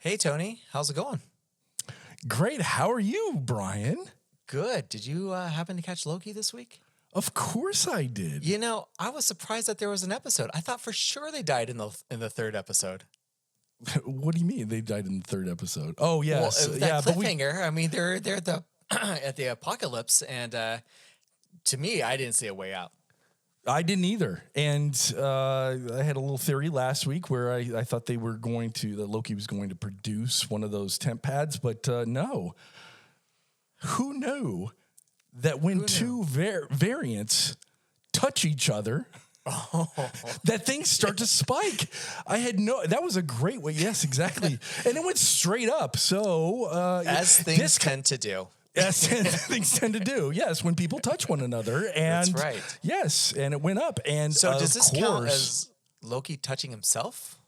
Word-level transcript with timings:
Hey, 0.00 0.16
Tony, 0.16 0.60
how's 0.70 0.90
it 0.90 0.94
going? 0.94 1.20
Great. 2.28 2.62
How 2.62 2.88
are 2.92 3.00
you, 3.00 3.40
Brian? 3.44 3.98
Good. 4.46 4.88
Did 4.88 5.04
you 5.04 5.32
uh, 5.32 5.48
happen 5.48 5.74
to 5.74 5.82
catch 5.82 6.06
Loki 6.06 6.30
this 6.30 6.54
week? 6.54 6.80
Of 7.14 7.34
course 7.34 7.88
I 7.88 8.04
did. 8.04 8.46
You 8.46 8.58
know, 8.58 8.86
I 9.00 9.10
was 9.10 9.24
surprised 9.24 9.66
that 9.66 9.78
there 9.78 9.88
was 9.88 10.04
an 10.04 10.12
episode. 10.12 10.50
I 10.54 10.60
thought 10.60 10.80
for 10.80 10.92
sure 10.92 11.32
they 11.32 11.42
died 11.42 11.68
in 11.68 11.78
the 11.78 11.90
in 12.12 12.20
the 12.20 12.30
third 12.30 12.54
episode. 12.54 13.04
what 14.04 14.36
do 14.36 14.40
you 14.40 14.46
mean 14.46 14.68
they 14.68 14.82
died 14.82 15.04
in 15.04 15.18
the 15.18 15.26
third 15.26 15.48
episode? 15.48 15.96
Oh 15.98 16.22
yes, 16.22 16.68
well, 16.68 16.76
uh, 16.76 16.78
that 16.78 16.86
yeah. 16.86 17.00
But 17.04 17.16
we, 17.16 17.24
cliffhanger. 17.24 17.66
I 17.66 17.70
mean, 17.70 17.90
they're 17.90 18.20
they're 18.20 18.36
at 18.36 18.44
the 18.44 18.62
at 18.92 19.34
the 19.34 19.46
apocalypse, 19.46 20.22
and 20.22 20.54
uh, 20.54 20.78
to 21.64 21.76
me, 21.76 22.02
I 22.02 22.16
didn't 22.16 22.34
see 22.34 22.46
a 22.46 22.54
way 22.54 22.72
out. 22.72 22.92
I 23.68 23.82
didn't 23.82 24.04
either, 24.04 24.42
and 24.54 25.14
uh, 25.16 25.76
I 25.94 26.02
had 26.02 26.16
a 26.16 26.20
little 26.20 26.38
theory 26.38 26.70
last 26.70 27.06
week 27.06 27.28
where 27.28 27.52
I, 27.52 27.70
I 27.76 27.84
thought 27.84 28.06
they 28.06 28.16
were 28.16 28.34
going 28.34 28.70
to 28.72 28.96
that 28.96 29.06
Loki 29.06 29.34
was 29.34 29.46
going 29.46 29.68
to 29.68 29.74
produce 29.74 30.48
one 30.48 30.64
of 30.64 30.70
those 30.70 30.98
temp 30.98 31.22
pads, 31.22 31.58
but 31.58 31.88
uh, 31.88 32.04
no. 32.06 32.54
Who 33.82 34.18
knew 34.18 34.70
that 35.34 35.60
when 35.60 35.84
two 35.84 36.24
var- 36.24 36.66
variants 36.70 37.56
touch 38.12 38.44
each 38.44 38.70
other? 38.70 39.06
that 40.44 40.66
things 40.66 40.90
start 40.90 41.18
to 41.18 41.26
spike. 41.26 41.88
I 42.26 42.38
had 42.38 42.60
no. 42.60 42.84
That 42.84 43.02
was 43.02 43.16
a 43.16 43.22
great 43.22 43.62
way. 43.62 43.72
Yes, 43.72 44.04
exactly. 44.04 44.58
and 44.84 44.96
it 44.96 45.02
went 45.02 45.16
straight 45.16 45.70
up. 45.70 45.96
So 45.96 46.64
uh, 46.64 47.02
as 47.06 47.40
things 47.40 47.58
this, 47.58 47.78
tend 47.78 48.04
to 48.06 48.18
do. 48.18 48.48
Yes, 48.78 49.06
things 49.48 49.78
tend 49.78 49.94
to 49.94 50.00
do. 50.00 50.30
Yes, 50.34 50.62
when 50.64 50.74
people 50.74 50.98
touch 50.98 51.28
one 51.28 51.40
another, 51.40 51.90
and 51.94 52.28
That's 52.28 52.32
right. 52.32 52.78
Yes, 52.82 53.32
and 53.36 53.52
it 53.54 53.60
went 53.60 53.78
up. 53.78 54.00
And 54.06 54.34
So 54.34 54.58
does 54.58 54.74
this 54.74 54.90
course, 54.90 55.00
count 55.00 55.26
as 55.26 55.70
Loki 56.02 56.36
touching 56.36 56.70
himself? 56.70 57.38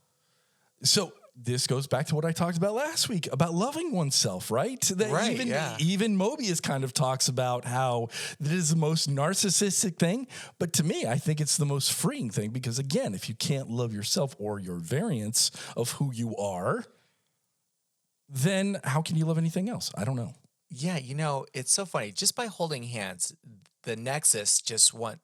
so 0.83 1.13
this 1.43 1.67
goes 1.67 1.87
back 1.87 2.07
to 2.07 2.15
what 2.15 2.25
I 2.25 2.33
talked 2.33 2.57
about 2.57 2.75
last 2.75 3.09
week 3.09 3.29
about 3.33 3.55
loving 3.55 3.93
oneself, 3.93 4.51
right? 4.51 4.81
That 4.81 5.11
Right, 5.11 5.33
even 5.33 5.49
yeah. 5.49 5.77
even 5.79 6.19
Mobius 6.19 6.61
kind 6.63 6.85
of 6.85 6.93
talks 6.93 7.29
about 7.29 7.65
how 7.65 8.09
this 8.39 8.53
is 8.53 8.71
the 8.71 8.77
most 8.77 9.09
narcissistic 9.09 9.99
thing, 9.99 10.27
but 10.59 10.73
to 10.75 10.85
me, 10.85 11.07
I 11.07 11.17
think 11.17 11.41
it's 11.41 11.57
the 11.57 11.65
most 11.65 11.93
freeing 11.93 12.31
thing 12.31 12.51
because 12.51 12.79
again, 12.79 13.15
if 13.15 13.29
you 13.29 13.35
can't 13.35 13.71
love 13.71 13.93
yourself 13.95 14.35
or 14.39 14.59
your 14.59 14.77
variants 14.77 15.51
of 15.77 15.93
who 15.93 16.13
you 16.13 16.37
are, 16.37 16.85
then 18.29 18.79
how 18.85 19.01
can 19.03 19.17
you 19.17 19.25
love 19.25 19.39
anything 19.39 19.69
else? 19.69 19.91
I 19.97 20.05
don't 20.05 20.17
know. 20.17 20.35
Yeah, 20.71 20.99
you 20.99 21.15
know, 21.15 21.47
it's 21.53 21.73
so 21.73 21.85
funny. 21.85 22.13
Just 22.13 22.37
by 22.37 22.47
holding 22.47 22.85
hands, 22.85 23.35
the 23.83 23.97
Nexus 23.97 24.61
just 24.61 24.95
went 24.95 25.21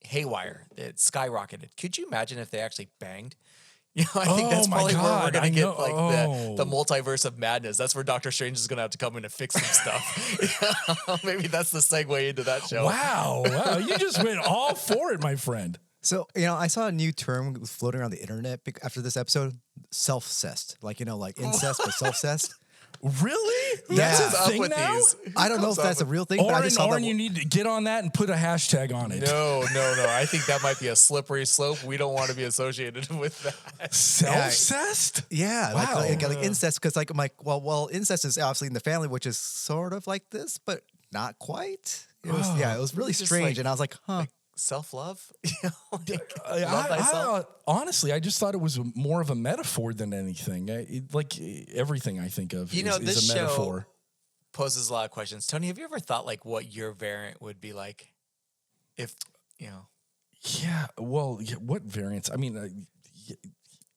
haywire. 0.00 0.66
It 0.76 0.96
skyrocketed. 0.96 1.76
Could 1.80 1.96
you 1.96 2.06
imagine 2.06 2.38
if 2.38 2.50
they 2.50 2.58
actually 2.60 2.88
banged? 3.00 3.36
You 3.94 4.04
know, 4.04 4.22
I 4.22 4.24
think 4.34 4.48
that's 4.48 4.68
Oh 4.68 4.70
my 4.70 4.76
probably 4.78 4.94
where 4.94 5.02
we're 5.24 5.30
gonna 5.32 5.46
I 5.46 5.48
get 5.50 5.60
know. 5.60 5.76
like 5.78 5.92
Oh. 5.92 6.56
the, 6.56 6.64
the 6.64 6.70
oh. 6.70 6.82
multiverse 6.82 7.26
of 7.26 7.38
madness. 7.38 7.76
That's 7.76 7.94
where 7.94 8.02
Doctor 8.02 8.30
Strange 8.30 8.56
is 8.56 8.66
gonna 8.66 8.80
have 8.80 8.92
to 8.92 8.96
come 8.96 9.18
in 9.18 9.24
and 9.26 9.30
fix 9.30 9.54
some 9.54 9.64
stuff. 9.64 11.22
Maybe 11.24 11.46
that's 11.46 11.72
the 11.72 11.80
segue 11.80 12.26
into 12.30 12.42
that 12.44 12.62
show. 12.66 12.86
Wow, 12.86 13.42
wow, 13.44 13.76
you 13.76 13.98
just 13.98 14.24
went 14.24 14.38
all 14.38 14.74
for 14.74 15.12
it, 15.12 15.22
my 15.22 15.36
friend. 15.36 15.78
So, 16.00 16.26
you 16.34 16.46
know, 16.46 16.54
I 16.54 16.68
saw 16.68 16.86
a 16.86 16.92
new 16.92 17.12
term 17.12 17.66
floating 17.66 18.00
around 18.00 18.12
the 18.12 18.20
internet 18.22 18.60
after 18.82 19.02
this 19.02 19.18
episode 19.18 19.58
self-cest. 19.90 20.78
Like, 20.80 20.98
you 20.98 21.04
know, 21.04 21.18
like 21.18 21.38
incest, 21.38 21.82
but 21.84 21.92
self-cest. 21.92 22.54
Really? 23.02 23.80
Yeah. 23.90 23.96
That's 23.96 24.24
Who's 24.24 24.34
a 24.34 24.38
up 24.42 24.48
thing 24.50 24.60
with 24.60 24.70
now? 24.70 24.94
these? 24.94 25.16
I 25.36 25.48
don't 25.48 25.60
know 25.60 25.70
if 25.70 25.76
that's 25.76 26.00
a 26.00 26.04
real 26.04 26.24
thing, 26.24 26.38
but 26.38 26.54
I 26.54 26.62
just 26.62 26.76
saw 26.76 26.88
that. 26.90 27.02
you 27.02 27.14
need 27.14 27.34
to 27.36 27.44
get 27.44 27.66
on 27.66 27.84
that 27.84 28.04
and 28.04 28.12
put 28.14 28.30
a 28.30 28.34
hashtag 28.34 28.94
on 28.94 29.10
it. 29.10 29.22
No, 29.22 29.64
no, 29.74 29.94
no. 29.96 30.06
I 30.08 30.24
think 30.24 30.46
that 30.46 30.62
might 30.62 30.78
be 30.78 30.88
a 30.88 30.94
slippery 31.08 31.44
slope. 31.46 31.82
We 31.82 31.96
don't 31.96 32.14
want 32.14 32.30
to 32.30 32.36
be 32.36 32.44
associated 32.44 33.08
with 33.18 33.42
that. 33.42 33.92
Self-cessed? 33.94 35.22
yeah, 35.30 35.72
like, 35.74 35.88
Wow. 35.88 35.94
like, 36.00 36.22
like 36.22 36.36
uh. 36.38 36.40
incest, 36.42 36.80
because 36.80 36.96
like 36.96 37.10
I'm 37.10 37.16
like, 37.16 37.44
well, 37.44 37.60
well, 37.60 37.88
incest 37.92 38.24
is 38.24 38.38
obviously 38.38 38.68
in 38.68 38.74
the 38.74 38.80
family, 38.80 39.08
which 39.08 39.26
is 39.26 39.36
sort 39.36 39.92
of 39.92 40.06
like 40.06 40.30
this, 40.30 40.58
but 40.58 40.82
not 41.12 41.38
quite. 41.38 42.06
It 42.24 42.32
was, 42.32 42.56
yeah, 42.58 42.76
it 42.76 42.80
was 42.80 42.96
really 42.96 43.12
strange, 43.12 43.42
like- 43.56 43.58
and 43.58 43.68
I 43.68 43.72
was 43.72 43.80
like, 43.80 43.96
huh. 44.06 44.26
Self 44.62 44.94
love. 44.94 45.20
Like, 45.92 46.32
I- 46.46 46.60
love 46.62 46.90
I- 46.90 46.96
thyself. 46.98 47.46
I- 47.66 47.70
honestly, 47.72 48.12
I 48.12 48.20
just 48.20 48.38
thought 48.38 48.54
it 48.54 48.60
was 48.60 48.78
more 48.94 49.20
of 49.20 49.28
a 49.30 49.34
metaphor 49.34 49.92
than 49.92 50.14
anything. 50.14 50.70
I, 50.70 50.86
it- 50.88 51.12
like 51.14 51.32
everything 51.74 52.20
I 52.20 52.28
think 52.28 52.52
of 52.52 52.72
You 52.72 52.80
is, 52.82 52.86
know, 52.86 52.96
is 52.96 53.14
this 53.16 53.30
a 53.30 53.34
show- 53.34 53.84
poses 54.52 54.88
a 54.88 54.92
lot 54.92 55.04
of 55.04 55.10
questions. 55.10 55.46
Tony, 55.46 55.66
have 55.66 55.78
you 55.78 55.84
ever 55.84 55.98
thought 55.98 56.26
like 56.26 56.44
what 56.44 56.72
your 56.74 56.92
variant 56.92 57.42
would 57.42 57.60
be 57.60 57.72
like 57.72 58.12
if 58.96 59.14
you 59.58 59.66
know? 59.68 59.86
Yeah. 60.60 60.86
Well, 60.98 61.38
yeah, 61.42 61.56
what 61.56 61.82
variants? 61.82 62.30
I 62.30 62.36
mean, 62.36 62.56
uh, 62.56 62.68
y- 63.28 63.36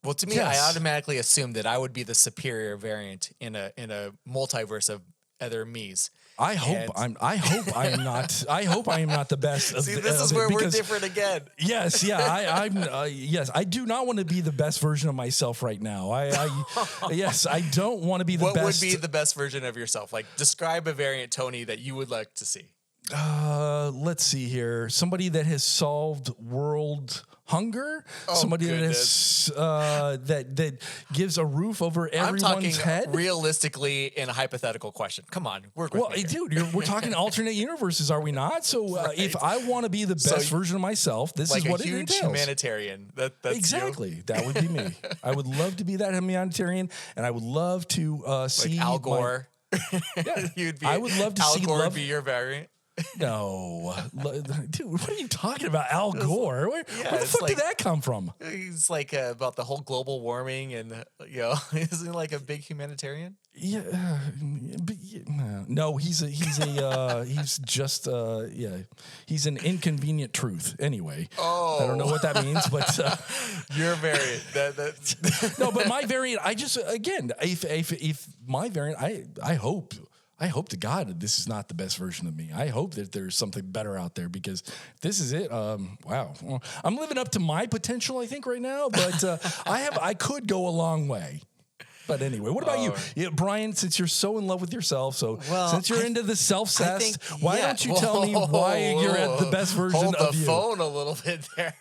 Well, 0.03 0.13
to 0.15 0.25
me, 0.27 0.35
Yes. 0.35 0.57
I 0.59 0.69
automatically 0.69 1.17
assumed 1.17 1.55
that 1.55 1.65
I 1.67 1.77
would 1.77 1.93
be 1.93 2.03
the 2.03 2.15
superior 2.15 2.75
variant 2.77 3.31
in 3.39 3.55
a 3.55 3.71
in 3.77 3.91
a 3.91 4.11
multiverse 4.27 4.89
of 4.89 5.01
other 5.39 5.63
me's. 5.65 6.09
I 6.37 6.55
hope 6.55 6.77
And- 6.77 6.91
I'm. 6.95 7.17
I 7.21 7.35
hope 7.37 7.75
I 7.77 7.87
am 7.87 8.03
not. 8.11 8.43
I 8.49 8.63
hope 8.65 8.89
I 8.89 8.99
am 8.99 9.09
not 9.09 9.29
the 9.29 9.37
best. 9.37 9.73
Of 9.73 9.85
See, 9.85 9.95
the- 9.95 10.01
this 10.01 10.19
is 10.19 10.31
of 10.31 10.37
where 10.37 10.49
we're 10.49 10.69
different 10.69 11.03
again. 11.03 11.41
Yes, 11.57 12.03
yeah, 12.03 12.19
I, 12.19 12.45
I'm. 12.65 12.77
Uh, 12.77 13.03
yes, 13.03 13.49
I 13.55 13.63
do 13.63 13.85
not 13.85 14.05
want 14.05 14.19
to 14.19 14.25
be 14.25 14.41
the 14.41 14.51
best 14.51 14.81
version 14.81 15.07
of 15.09 15.15
myself 15.15 15.63
right 15.63 15.81
now. 15.81 16.11
I, 16.11 16.29
I 16.31 17.09
yes, 17.11 17.45
I 17.47 17.61
don't 17.61 18.01
want 18.01 18.19
to 18.21 18.25
be 18.25 18.35
the 18.35 18.45
best. 18.45 18.55
What 18.57 18.65
best. 18.65 18.81
would 18.81 18.89
be 18.89 18.95
the 18.95 19.07
best 19.09 19.35
version 19.35 19.63
of 19.63 19.77
yourself? 19.77 20.11
Like, 20.11 20.25
describe 20.35 20.87
a 20.87 20.93
variant, 20.93 21.31
Tony, 21.31 21.63
that 21.63 21.79
you 21.79 21.95
would 21.95 22.09
like 22.09 22.33
to 22.35 22.45
see. 22.45 22.65
Uh, 23.13 23.91
let's 23.93 24.25
see 24.25 24.45
here. 24.49 24.89
Somebody 24.89 25.29
that 25.29 25.45
has 25.45 25.63
solved 25.63 26.29
world 26.39 27.23
hunger. 27.45 28.03
Somebody 28.33 28.65
that 28.67 28.79
has 28.79 29.51
uh, 29.55 30.17
that 30.23 30.55
that 30.55 30.81
gives 31.13 31.37
a 31.37 31.45
roof 31.45 31.81
over 31.81 32.07
everyone's 32.09 32.43
I'm 32.43 32.53
talking 32.55 32.71
head. 32.71 33.13
realistically 33.15 34.05
in 34.07 34.29
a 34.29 34.33
hypothetical 34.33 34.91
question. 34.91 35.25
Come 35.31 35.47
on, 35.47 35.65
work 35.75 35.93
with 35.93 36.01
well, 36.01 36.09
me. 36.11 36.17
here. 36.17 36.25
dude, 36.27 36.53
you're, 36.53 36.65
we're 36.73 36.83
talking 36.83 37.13
alternate 37.25 37.53
universes, 37.53 38.09
are 38.11 38.21
we 38.21 38.31
not? 38.31 38.65
So 38.65 38.95
uh, 38.97 39.09
if 39.15 39.35
I 39.35 39.65
want 39.67 39.85
to 39.85 39.89
be 39.89 40.05
the 40.05 40.15
best 40.15 40.29
So 40.49 40.57
version 40.57 40.75
of 40.75 40.81
myself, 40.81 41.33
this 41.33 41.51
like 41.51 41.65
is 41.65 41.71
what 41.71 41.81
a 41.81 41.83
it 41.83 41.87
huge 41.89 41.99
entails. 42.01 42.21
humanitarian. 42.23 43.11
That 43.15 43.41
that's 43.41 43.55
you. 43.55 43.59
Exactly, 43.59 44.23
that 44.27 44.45
would 44.45 44.55
be 44.55 44.67
me. 44.67 44.89
I 45.23 45.31
would 45.31 45.47
love 45.61 45.77
to 45.77 45.83
be 45.85 45.97
that 45.97 46.13
humanitarian, 46.13 46.89
and 47.15 47.25
I 47.25 47.31
would 47.31 47.43
love 47.43 47.87
to 47.89 48.23
uh, 48.25 48.47
see 48.47 48.77
Like 48.77 48.79
Al 48.81 48.93
my- 48.93 48.97
Gore. 48.99 49.47
You'd 50.55 50.79
be. 50.79 50.85
I 50.85 50.97
would 50.97 51.15
love 51.17 51.33
to 51.35 51.41
Al 51.41 51.53
see 51.53 51.65
Gore 51.65 51.79
love- 51.79 51.95
be 51.95 52.03
your 52.03 52.21
variant. 52.21 52.69
No, 53.17 53.95
dude, 54.69 54.91
what 54.91 55.09
are 55.09 55.13
you 55.13 55.27
talking 55.27 55.67
about, 55.67 55.91
Al 55.91 56.11
Gore? 56.11 56.69
Where, 56.69 56.83
yeah, 56.99 57.11
where 57.11 57.21
the 57.21 57.25
fuck 57.27 57.41
like- 57.41 57.55
did 57.55 57.59
that 57.59 57.77
come 57.77 58.01
from? 58.01 58.33
He's 58.43 58.89
like 58.89 59.13
uh, 59.13 59.31
about 59.31 59.55
the 59.55 59.63
whole 59.63 59.81
global 59.81 60.21
warming, 60.21 60.73
and 60.73 60.91
uh, 60.93 61.03
you 61.27 61.39
know, 61.41 61.55
isn't 61.73 62.05
he 62.05 62.11
like 62.11 62.31
a 62.31 62.39
big 62.39 62.61
humanitarian? 62.61 63.37
Yeah, 63.57 63.83
uh, 63.93 64.19
but 64.83 64.97
yeah, 65.01 65.63
no. 65.69 65.95
he's 65.95 66.21
a 66.21 66.27
he's 66.27 66.59
a 66.59 66.85
uh, 66.85 67.23
he's 67.35 67.57
just 67.59 68.07
uh, 68.07 68.43
yeah, 68.51 68.79
he's 69.25 69.45
an 69.45 69.57
inconvenient 69.57 70.33
truth. 70.33 70.75
Anyway, 70.77 71.29
oh, 71.37 71.79
I 71.81 71.87
don't 71.87 71.97
know 71.97 72.05
what 72.05 72.21
that 72.23 72.43
means, 72.43 72.67
but 72.67 72.99
uh, 72.99 73.15
Your 73.75 73.95
variant. 73.95 74.43
that, 74.53 74.75
that, 74.75 75.55
no, 75.57 75.71
but 75.71 75.87
my 75.87 76.03
variant, 76.03 76.41
I 76.43 76.53
just 76.53 76.77
again, 76.85 77.31
if 77.41 77.63
if 77.63 77.93
if 77.93 78.27
my 78.45 78.67
variant, 78.69 79.01
I 79.01 79.23
I 79.41 79.53
hope. 79.55 79.93
I 80.39 80.47
hope 80.47 80.69
to 80.69 80.77
God 80.77 81.19
this 81.19 81.39
is 81.39 81.47
not 81.47 81.67
the 81.69 81.73
best 81.73 81.97
version 81.97 82.27
of 82.27 82.35
me. 82.35 82.49
I 82.53 82.67
hope 82.67 82.95
that 82.95 83.11
there's 83.13 83.37
something 83.37 83.63
better 83.65 83.97
out 83.97 84.15
there 84.15 84.27
because 84.29 84.63
this 85.01 85.19
is 85.19 85.31
it. 85.31 85.51
Um, 85.51 85.97
wow, 86.05 86.33
Well, 86.43 86.61
I'm 86.83 86.97
living 86.97 87.17
up 87.17 87.29
to 87.31 87.39
my 87.39 87.65
potential, 87.67 88.19
I 88.19 88.25
think, 88.25 88.45
right 88.45 88.61
now. 88.61 88.89
But 88.89 89.23
uh, 89.23 89.37
I 89.65 89.79
have, 89.79 89.97
I 90.01 90.13
could 90.13 90.47
go 90.47 90.67
a 90.67 90.69
long 90.71 91.07
way. 91.07 91.41
But 92.07 92.21
anyway, 92.21 92.51
what 92.51 92.63
about 92.63 92.79
you, 92.81 92.93
yeah, 93.15 93.29
Brian? 93.33 93.73
Since 93.73 93.97
you're 93.97 94.07
so 94.07 94.37
in 94.37 94.45
love 94.45 94.61
with 94.61 94.71
yourself, 94.73 95.15
so 95.15 95.39
Well, 95.49 95.69
since 95.69 95.89
you're 95.89 96.03
I- 96.03 96.05
into 96.05 96.21
the 96.21 96.35
self-cessed, 96.35 97.41
why 97.41 97.57
yeah. 97.57 97.67
don't 97.67 97.83
you 97.85 97.95
tell 97.95 98.23
me 98.23 98.33
why 98.35 98.93
Whoa, 98.93 99.01
you're 99.01 99.17
at 99.17 99.39
the 99.39 99.49
best 99.49 99.73
version 99.73 99.99
Hold 100.01 100.15
of 100.15 100.33
the 100.33 100.37
you? 100.39 100.45
phone 100.45 100.79
a 100.81 100.87
little 100.87 101.17
bit 101.25 101.47
there. 101.57 101.73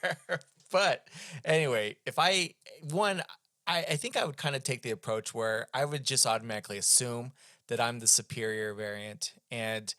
but 0.72 1.06
anyway, 1.44 1.96
if 2.06 2.18
I 2.18 2.54
one, 2.90 3.22
I, 3.66 3.80
I 3.90 3.96
think 3.96 4.16
I 4.16 4.24
would 4.24 4.38
kind 4.38 4.56
of 4.56 4.62
take 4.62 4.80
the 4.80 4.92
approach 4.92 5.34
where 5.34 5.66
I 5.74 5.84
would 5.84 6.04
just 6.04 6.24
automatically 6.26 6.78
assume 6.78 7.32
that 7.68 7.80
I'm 7.80 8.00
the 8.00 8.06
superior 8.06 8.74
variant, 8.74 9.32
and 9.50 9.94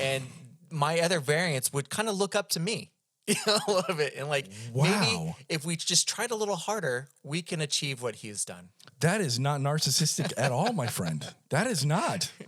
and 0.00 0.24
my 0.70 1.00
other 1.00 1.20
variants 1.20 1.72
would 1.72 1.90
kind 1.90 2.08
of 2.08 2.16
look 2.16 2.34
up 2.34 2.48
to 2.50 2.60
me. 2.60 2.92
You 3.28 3.34
know, 3.44 3.58
a 3.66 3.72
little 3.72 3.96
bit, 3.96 4.14
and 4.16 4.28
like 4.28 4.46
maybe 4.72 5.34
if 5.48 5.64
we 5.64 5.74
just 5.74 6.08
tried 6.08 6.30
a 6.30 6.36
little 6.36 6.54
harder, 6.54 7.08
we 7.24 7.42
can 7.42 7.60
achieve 7.60 8.00
what 8.00 8.14
he's 8.14 8.44
done. 8.44 8.68
That 9.00 9.20
is 9.20 9.40
not 9.40 9.60
narcissistic 9.60 10.32
at 10.36 10.52
all, 10.52 10.72
my 10.72 10.86
friend. 10.86 11.26
That 11.50 11.66
is 11.66 11.84
not. 11.84 12.30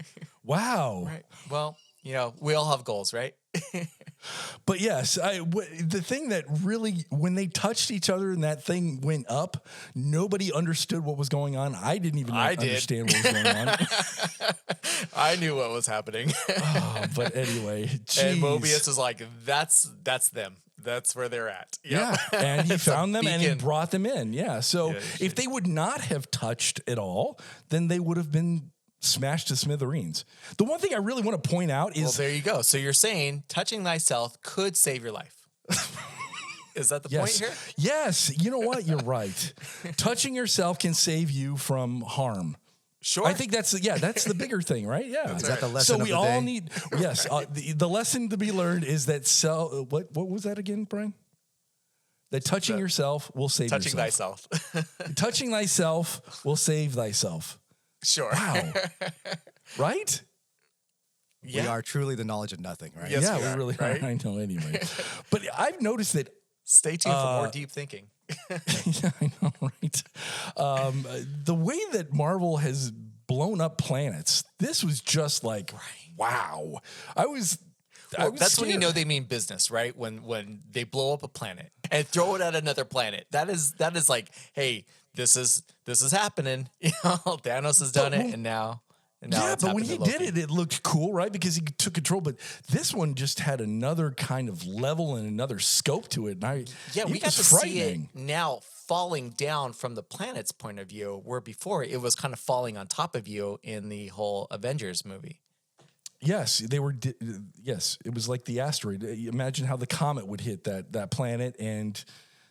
Wow. 0.45 1.03
Right. 1.05 1.25
Well, 1.51 1.77
you 2.03 2.15
know, 2.15 2.33
we 2.41 2.55
all 2.55 2.71
have 2.71 2.83
goals, 2.83 3.13
right? 3.13 3.35
But 4.67 4.81
yes, 4.81 5.19
I, 5.19 5.39
w- 5.39 5.69
the 5.83 6.03
thing 6.03 6.31
that 6.31 6.45
really, 6.63 7.05
when 7.11 7.35
they 7.35 7.47
touched 7.47 7.91
each 7.91 8.11
other 8.11 8.31
and 8.33 8.45
that 8.45 8.63
thing 8.65 9.01
went 9.01 9.27
up, 9.31 9.67
nobody 9.95 10.53
understood 10.53 11.05
what 11.05 11.17
was 11.17 11.29
going 11.29 11.57
on. 11.57 11.75
I 11.75 11.99
didn't 11.99 12.19
even 12.21 12.35
I 12.35 12.55
did. 12.55 12.69
understand 12.69 13.13
what 13.13 13.23
was 13.23 13.33
going 13.33 13.47
on. 13.47 13.69
I 15.17 15.37
knew 15.37 15.57
what 15.57 15.71
was 15.71 15.87
happening. 15.87 16.33
Oh, 16.49 17.05
but 17.15 17.35
anyway, 17.37 17.83
and 18.21 18.43
Mobius 18.43 18.89
is 18.89 18.99
like, 18.99 19.23
that's 19.45 19.91
that's 20.03 20.29
them. 20.31 20.57
That's 20.81 21.17
where 21.17 21.29
they're 21.29 21.49
at. 21.49 21.77
Yep. 21.83 22.17
Yeah, 22.33 22.39
and 22.41 22.67
he 22.71 22.77
found 22.79 23.13
them 23.15 23.27
and 23.27 23.43
he 23.43 23.53
brought 23.55 23.91
them 23.91 24.07
in. 24.07 24.33
Yeah, 24.33 24.61
so 24.61 24.91
Yeah, 24.91 25.01
if 25.21 25.35
they 25.35 25.47
would 25.49 25.67
not 25.67 26.03
have 26.03 26.31
touched 26.31 26.81
at 26.87 26.99
all, 26.99 27.41
then 27.71 27.89
they 27.89 27.99
would 27.99 28.17
have 28.17 28.31
been 28.31 28.71
smashed 29.01 29.49
to 29.49 29.57
smithereens. 29.57 30.25
The 30.57 30.65
one 30.65 30.81
thing 30.81 30.95
I 30.95 30.99
really 30.99 31.23
want 31.23 31.43
to 31.43 31.49
point 31.49 31.71
out 31.71 31.93
Well, 31.97 32.07
is 32.07 32.17
there 32.17 32.31
you 32.31 32.43
go. 32.43 32.63
So 32.63 32.79
you're 32.79 32.93
saying 32.93 33.45
touching 33.49 33.85
thyself 33.85 34.41
could 34.43 34.77
save 34.77 35.03
your 35.03 35.13
life. 35.13 35.47
is 36.75 36.89
that 36.89 37.03
the 37.03 37.09
point 37.09 37.39
yes, 37.39 37.39
here? 37.39 37.51
yes, 37.77 38.43
you 38.43 38.51
know 38.51 38.59
what? 38.61 38.87
You're 38.87 38.99
right. 38.99 39.53
Touching 39.97 40.35
yourself 40.35 40.79
can 40.79 40.95
save 40.95 41.31
you 41.31 41.57
from 41.57 42.01
harm. 42.01 42.57
Sure. 43.01 43.27
I 43.27 43.33
think 43.33 43.53
that's 43.53 43.79
yeah, 43.81 43.97
that's 43.97 44.25
the 44.25 44.35
bigger 44.35 44.61
thing, 44.61 44.87
right? 44.87 45.07
Yeah. 45.07 45.37
Is 45.37 45.43
that 45.43 45.61
the 45.61 45.69
lesson 45.69 45.97
so 45.97 46.01
of 46.01 46.03
we 46.03 46.09
the 46.11 46.17
all 46.17 46.41
day? 46.41 46.41
need 46.41 46.71
yes. 46.99 47.27
Uh, 47.31 47.45
the, 47.51 47.73
the 47.73 47.89
lesson 47.89 48.29
to 48.31 48.37
be 48.37 48.51
learned 48.51 48.85
is 48.85 49.07
that 49.07 49.27
sell. 49.27 49.87
What 49.89 50.09
what 50.13 50.29
was 50.29 50.43
that 50.43 50.59
again, 50.59 50.85
Brian? 50.85 51.15
That 52.33 52.45
touching 52.45 52.77
That- 52.77 52.83
yourself 52.83 53.31
will 53.35 53.49
save 53.49 53.71
touching 53.71 53.97
yourself. 53.97 54.49
thyself. 54.51 55.15
touching 55.15 55.51
thyself 55.51 56.45
will 56.45 56.57
save 56.57 56.95
thyself. 56.95 57.59
Sure. 58.03 58.31
Wow. 58.33 58.73
right? 59.79 60.23
Yeah. 61.43 61.63
We 61.63 61.69
are 61.69 61.83
truly 61.83 62.15
the 62.15 62.25
knowledge 62.25 62.53
of 62.53 62.61
nothing, 62.61 62.93
right? 62.97 63.11
Yes, 63.11 63.23
yeah, 63.23 63.37
we 63.37 63.43
we, 63.43 63.49
are, 63.49 63.57
really 63.57 63.77
right? 63.79 64.03
are. 64.03 64.07
I 64.09 64.19
know 64.25 64.39
anyway. 64.39 64.81
but 65.31 65.43
I've 65.57 65.81
noticed 65.81 66.13
that 66.15 66.29
Stay 66.65 66.99
tuned 66.99 67.15
for 67.15 67.23
more 67.23 67.47
Uh, 67.47 67.51
deep 67.51 67.71
thinking. 67.71 68.09
yeah, 68.51 69.11
I 69.23 69.31
know, 69.41 69.53
right? 69.63 70.03
Um, 70.55 71.07
uh, 71.09 71.21
the 71.45 71.55
way 71.55 71.79
that 71.93 72.13
Marvel 72.13 72.59
has 72.59 72.91
blown 73.27 73.63
up 73.63 73.79
planets, 73.79 74.45
this 74.59 74.85
was 74.85 75.01
just 75.01 75.45
like, 75.45 75.73
wow. 76.19 76.75
I 77.17 77.25
was. 77.25 77.57
I 78.19 78.25
Well, 78.25 78.33
was 78.33 78.41
that's 78.41 78.61
when 78.61 78.69
you 78.69 78.79
know 78.79 78.91
they 78.91 79.07
mean 79.07 79.25
business, 79.25 79.71
right? 79.71 79.97
When 79.97 80.25
when 80.25 80.61
they 80.71 80.85
blow 80.85 81.15
up 81.15 81.23
a 81.23 81.29
planet 81.29 81.73
and 81.91 82.07
throw 82.07 82.35
it 82.35 82.43
at 82.43 82.55
another 82.55 82.85
planet. 82.85 83.27
That 83.31 83.49
is 83.49 83.73
that 83.79 83.97
is 83.97 84.11
like, 84.11 84.29
hey, 84.53 84.85
this 85.19 85.37
is 85.37 85.63
this 85.85 86.01
is 86.01 86.13
happening. 86.13 86.69
You 86.81 86.93
know, 87.05 87.37
Thanos 87.43 87.81
has 87.81 87.93
done 87.93 88.13
But 88.13 88.21
it, 88.21 88.25
when- 88.25 88.35
and 88.35 88.43
now, 88.43 88.83
and 89.21 89.33
now 89.33 89.49
yeah, 89.49 89.57
but 89.61 89.75
when 89.75 89.83
he 89.85 89.99
did 89.99 90.23
it, 90.23 90.39
it 90.39 90.49
looked 90.51 90.83
cool, 90.85 91.13
right? 91.13 91.31
Because 91.33 91.57
he 91.57 91.63
took 91.77 91.93
control. 91.95 92.21
But 92.21 92.37
this 92.71 92.95
one 92.95 93.15
just 93.15 93.41
had 93.41 93.61
another 93.61 94.13
kind 94.13 94.49
of 94.49 94.65
level 94.65 95.17
and 95.17 95.27
another 95.29 95.59
scope 95.59 96.09
to 96.11 96.29
it. 96.29 96.33
And 96.37 96.45
I, 96.45 96.65
Yeah, 96.93 97.05
we 97.07 97.19
got 97.19 97.33
to 97.33 97.43
see 97.45 97.81
it 97.81 98.01
now 98.15 98.61
falling 98.87 99.31
down 99.31 99.73
from 99.73 99.97
the 99.97 100.03
planet's 100.05 100.53
point 100.53 100.79
of 100.79 100.89
view, 100.89 101.21
where 101.25 101.41
before 101.41 101.83
it 101.85 102.01
was 102.01 102.15
kind 102.15 102.33
of 102.33 102.39
falling 102.41 102.77
on 102.79 102.87
top 102.87 103.15
of 103.17 103.27
you 103.29 103.59
in 103.65 103.89
the 103.89 104.07
whole 104.09 104.47
Avengers 104.53 105.05
movie. 105.05 105.41
Yes, 106.21 106.59
they 106.59 106.79
were. 106.79 106.93
Di- 106.93 107.15
yes, 107.63 107.99
it 108.05 108.15
was 108.15 108.29
like 108.29 108.45
the 108.45 108.61
asteroid. 108.61 109.03
Imagine 109.05 109.67
how 109.67 109.77
the 109.77 109.87
comet 109.87 110.27
would 110.27 110.41
hit 110.41 110.65
that 110.65 110.93
that 110.93 111.11
planet, 111.13 111.55
and 111.61 112.03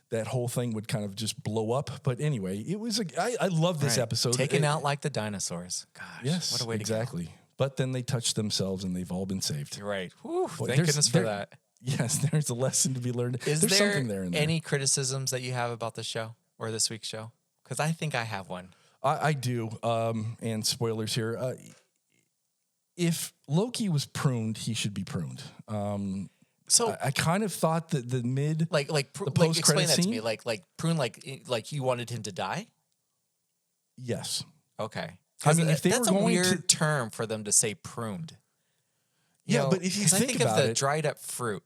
that 0.10 0.28
whole 0.28 0.48
thing 0.48 0.74
would 0.74 0.88
kind 0.88 1.04
of 1.06 1.16
just 1.16 1.42
blow 1.44 1.72
up. 1.74 1.92
But 2.04 2.20
anyway, 2.22 2.60
it 2.60 2.80
was. 2.80 3.00
A, 3.00 3.06
I, 3.22 3.36
I 3.42 3.48
love 3.48 3.80
this 3.82 3.98
Right. 3.98 4.04
episode. 4.04 4.34
taken 4.34 4.64
It- 4.64 4.68
out 4.68 4.84
like 4.84 5.02
the 5.02 5.10
dinosaurs. 5.10 5.86
Gosh, 5.94 6.06
Yes, 6.24 6.52
what 6.52 6.62
a 6.62 6.66
way 6.66 6.76
to 6.78 6.82
exactly. 6.82 7.30
But 7.58 7.76
then 7.78 7.92
they 7.92 8.04
touched 8.04 8.36
themselves, 8.36 8.84
and 8.84 8.96
they've 8.96 9.12
all 9.12 9.26
been 9.26 9.42
saved. 9.42 9.78
You're 9.78 9.88
right. 9.88 10.14
Whew, 10.22 10.48
Boy, 10.58 10.68
thank 10.68 10.86
goodness 10.86 11.08
for 11.08 11.18
there- 11.20 11.26
that. 11.26 11.54
Yes, 11.82 12.18
there's 12.32 12.50
a 12.50 12.54
lesson 12.56 12.94
to 12.96 13.00
be 13.00 13.12
learned. 13.12 13.38
Is 13.48 13.62
there's 13.62 13.78
there, 13.78 13.92
something 13.92 14.08
there 14.08 14.24
in 14.24 14.32
there. 14.32 14.42
any 14.42 14.60
criticisms 14.60 15.32
that 15.32 15.42
you 15.42 15.54
have 15.54 15.72
about 15.72 15.96
the 15.96 16.04
show 16.04 16.36
or 16.58 16.72
this 16.72 16.90
week's 16.90 17.08
show? 17.08 17.32
Because 17.64 17.80
I 17.80 17.92
think 17.92 18.16
I 18.16 18.24
have 18.24 18.48
one. 18.50 18.70
I, 19.04 19.28
I 19.30 19.34
do. 19.34 19.70
Um, 19.84 20.38
and 20.42 20.66
spoilers 20.66 21.14
here. 21.14 21.38
Uh, 21.38 21.54
if 22.96 23.34
Loki 23.48 23.90
was 23.90 24.06
pruned, 24.06 24.58
he 24.58 24.74
should 24.74 24.94
be 24.94 25.04
pruned. 25.04 25.44
Um, 25.68 26.30
So, 26.70 26.92
I, 26.92 27.08
I 27.08 27.12
kind 27.12 27.44
of 27.44 27.54
thought 27.54 27.90
that 27.92 28.10
the 28.10 28.24
mid. 28.24 28.68
like, 28.72 28.92
like, 28.92 29.14
pr- 29.14 29.26
the 29.26 29.40
like, 29.40 29.58
explain 29.58 29.88
that 29.88 30.02
to 30.02 30.08
me. 30.10 30.20
Like, 30.20 30.46
like 30.46 30.66
prune, 30.78 30.98
like, 30.98 31.44
like 31.48 31.72
you 31.72 31.82
wanted 31.84 32.10
him 32.10 32.24
to 32.24 32.32
die. 32.32 32.68
yes. 33.98 34.44
Okay. 34.80 35.12
I 35.46 35.54
mean, 35.54 35.70
if 35.70 35.82
they 35.82 35.90
that's 35.92 36.10
were 36.12 36.18
a 36.18 36.20
going 36.22 36.36
to- 36.44 36.50
weird 36.50 36.70
term 36.70 37.10
for 37.10 37.26
them 37.26 37.44
to 37.46 37.52
say 37.52 37.74
pruned. 37.76 38.36
You 39.46 39.56
Yeah, 39.56 39.64
know, 39.64 39.70
but 39.70 39.84
if 39.84 39.96
you 39.98 40.06
think 40.06 40.28
think 40.32 40.42
about 40.42 40.60
of 40.60 40.66
the 40.66 40.72
it- 40.72 40.78
dried 40.78 41.06
up 41.06 41.20
fruit, 41.20 41.64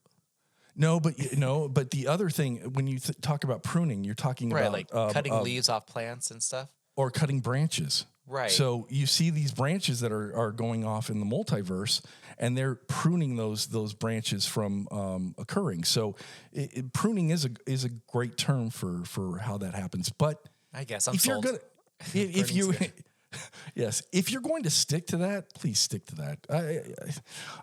No, 0.75 0.99
but 0.99 1.17
y- 1.17 1.29
no, 1.33 1.67
but 1.67 1.91
the 1.91 2.07
other 2.07 2.29
thing 2.29 2.57
when 2.73 2.87
you 2.87 2.99
th- 2.99 3.19
talk 3.21 3.43
about 3.43 3.63
pruning, 3.63 4.03
you're 4.03 4.13
talking 4.15 4.49
right? 4.49 4.61
about 4.61 4.71
Like 4.73 4.93
um, 4.95 5.11
cutting 5.11 5.33
um, 5.33 5.43
leaves 5.43 5.67
off 5.67 5.85
plants 5.87 6.31
and 6.31 6.41
stuff. 6.43 6.69
or 6.95 7.09
cutting 7.11 7.39
branches. 7.39 8.05
Right. 8.27 8.51
So 8.51 8.87
you 8.89 9.05
see 9.07 9.29
these 9.29 9.51
branches 9.51 9.99
that 10.01 10.11
are, 10.11 10.33
are 10.35 10.51
going 10.51 10.85
off 10.85 11.09
in 11.09 11.19
the 11.19 11.25
multiverse, 11.25 12.01
and 12.41 12.57
they're 12.57 12.75
pruning 12.75 13.37
those 13.37 13.67
those 13.67 13.93
branches 13.93 14.45
from 14.45 14.87
um, 14.91 15.35
occurring. 15.37 15.85
So 15.85 16.15
it, 16.51 16.69
it- 16.73 16.93
pruning 16.93 17.29
is 17.29 17.45
a 17.45 17.51
is 17.65 17.85
a 17.85 17.89
great 17.89 18.35
term 18.37 18.69
for 18.69 19.05
for 19.05 19.37
how 19.37 19.57
that 19.59 19.73
happens. 19.75 20.09
But 20.09 20.43
I 20.73 20.83
guess 20.83 21.07
I'm 21.07 21.15
if 21.15 21.25
you're 21.25 21.35
sold. 21.35 21.45
gonna 21.45 21.59
if, 22.13 22.35
if 22.35 22.53
you 22.53 22.73
yes 23.75 24.01
if 24.11 24.31
you're 24.31 24.41
going 24.41 24.63
to 24.63 24.69
stick 24.69 25.07
to 25.07 25.17
that, 25.17 25.53
please 25.53 25.79
stick 25.79 26.05
to 26.07 26.15
that. 26.15 26.39
I 26.49 26.57
I, 26.57 26.83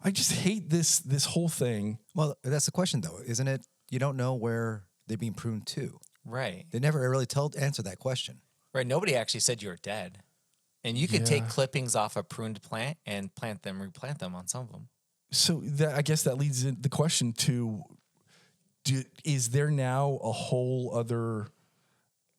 I 0.05 0.11
just 0.11 0.33
hate 0.33 0.71
this 0.71 1.01
this 1.01 1.25
whole 1.27 1.49
thing. 1.49 1.99
Well, 2.15 2.37
that's 2.43 2.67
the 2.67 2.73
question, 2.73 3.01
though, 3.03 3.19
isn't 3.27 3.49
it? 3.49 3.67
You 3.91 3.99
don't 3.99 4.17
know 4.17 4.35
where 4.35 4.85
they're 5.07 5.19
being 5.19 5.35
pruned 5.35 5.67
to. 5.69 5.99
right. 6.25 6.67
They 6.71 6.79
never 6.79 7.09
really 7.11 7.27
told 7.27 7.57
answer 7.57 7.83
that 7.83 7.99
question. 7.99 8.41
Right. 8.75 8.87
Nobody 8.87 9.17
actually 9.17 9.41
said 9.41 9.63
you 9.63 9.71
were 9.71 9.79
dead. 9.83 10.19
And 10.85 10.97
you 10.97 11.09
could 11.09 11.27
take 11.27 11.43
Yeah. 11.43 11.49
clippings 11.49 11.95
off 11.97 12.17
a 12.17 12.23
pruned 12.23 12.63
plant 12.63 12.99
and 13.05 13.35
plant 13.35 13.63
them, 13.63 13.81
replant 13.83 14.19
them 14.21 14.35
on 14.35 14.47
some 14.49 14.63
of 14.63 14.73
them. 14.73 14.89
So 15.33 15.61
that 15.65 15.95
I 15.95 16.03
guess 16.03 16.23
that 16.23 16.39
leads 16.39 16.65
in 16.65 16.77
the 16.81 16.89
question 16.89 17.33
to: 17.35 17.83
do, 18.85 19.03
Is 19.25 19.51
there 19.51 19.71
now 19.71 20.19
a 20.23 20.33
whole 20.33 20.93
other 20.97 21.49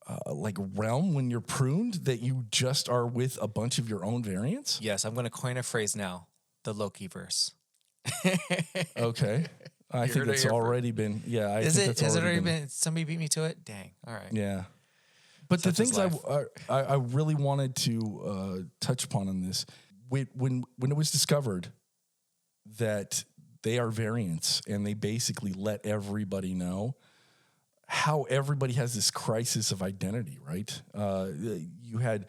uh, 0.07 0.33
like 0.33 0.57
realm 0.73 1.13
when 1.13 1.29
you're 1.29 1.41
pruned 1.41 2.05
that 2.05 2.21
you 2.21 2.45
just 2.49 2.89
are 2.89 3.05
with 3.05 3.37
a 3.41 3.47
bunch 3.47 3.77
of 3.77 3.87
your 3.89 4.03
own 4.03 4.23
variants? 4.23 4.79
Yes, 4.81 5.05
I'm 5.05 5.13
going 5.13 5.25
to 5.25 5.29
coin 5.29 5.57
a 5.57 5.63
phrase 5.63 5.95
now 5.95 6.27
the 6.63 6.73
Loki 6.73 7.07
verse. 7.07 7.51
Okay, 8.97 9.45
I 9.91 10.07
think 10.07 10.17
heard 10.19 10.29
it 10.29 10.31
it's 10.31 10.41
here 10.43 10.49
first. 10.51 10.53
already 10.53 10.91
been. 10.91 11.21
Yeah, 11.27 11.47
I 11.47 11.59
Is 11.59 11.75
think 11.75 11.83
it? 11.83 11.87
that's 11.87 12.01
Has 12.01 12.15
it 12.15 12.23
already 12.23 12.39
been, 12.39 12.69
Somebody 12.69 13.03
beat 13.03 13.19
me 13.19 13.27
to 13.29 13.43
it? 13.43 13.63
Dang. 13.63 13.91
All 14.07 14.13
right. 14.13 14.31
Yeah. 14.31 14.63
But 15.49 15.63
the 15.63 15.71
things 15.71 15.97
I. 15.97 16.09
I 16.69 16.81
I 16.81 16.95
really 16.95 17.35
wanted 17.35 17.75
to 17.77 18.21
uh, 18.25 18.57
touch 18.79 19.03
upon 19.03 19.27
in 19.27 19.41
this 19.41 19.65
when 20.07 20.27
when 20.33 20.63
when 20.77 20.91
it 20.91 20.97
was 20.97 21.11
discovered 21.11 21.71
that 22.77 23.23
they 23.63 23.79
are 23.79 23.89
variants 23.89 24.61
and 24.67 24.85
they 24.85 24.93
basically 24.93 25.53
let 25.53 25.85
everybody 25.85 26.53
know 26.53 26.95
how 27.87 28.23
everybody 28.23 28.73
has 28.73 28.93
this 28.93 29.09
crisis 29.09 29.71
of 29.71 29.81
identity, 29.81 30.37
right? 30.47 30.81
Uh, 30.93 31.29
you 31.81 31.97
had 31.97 32.27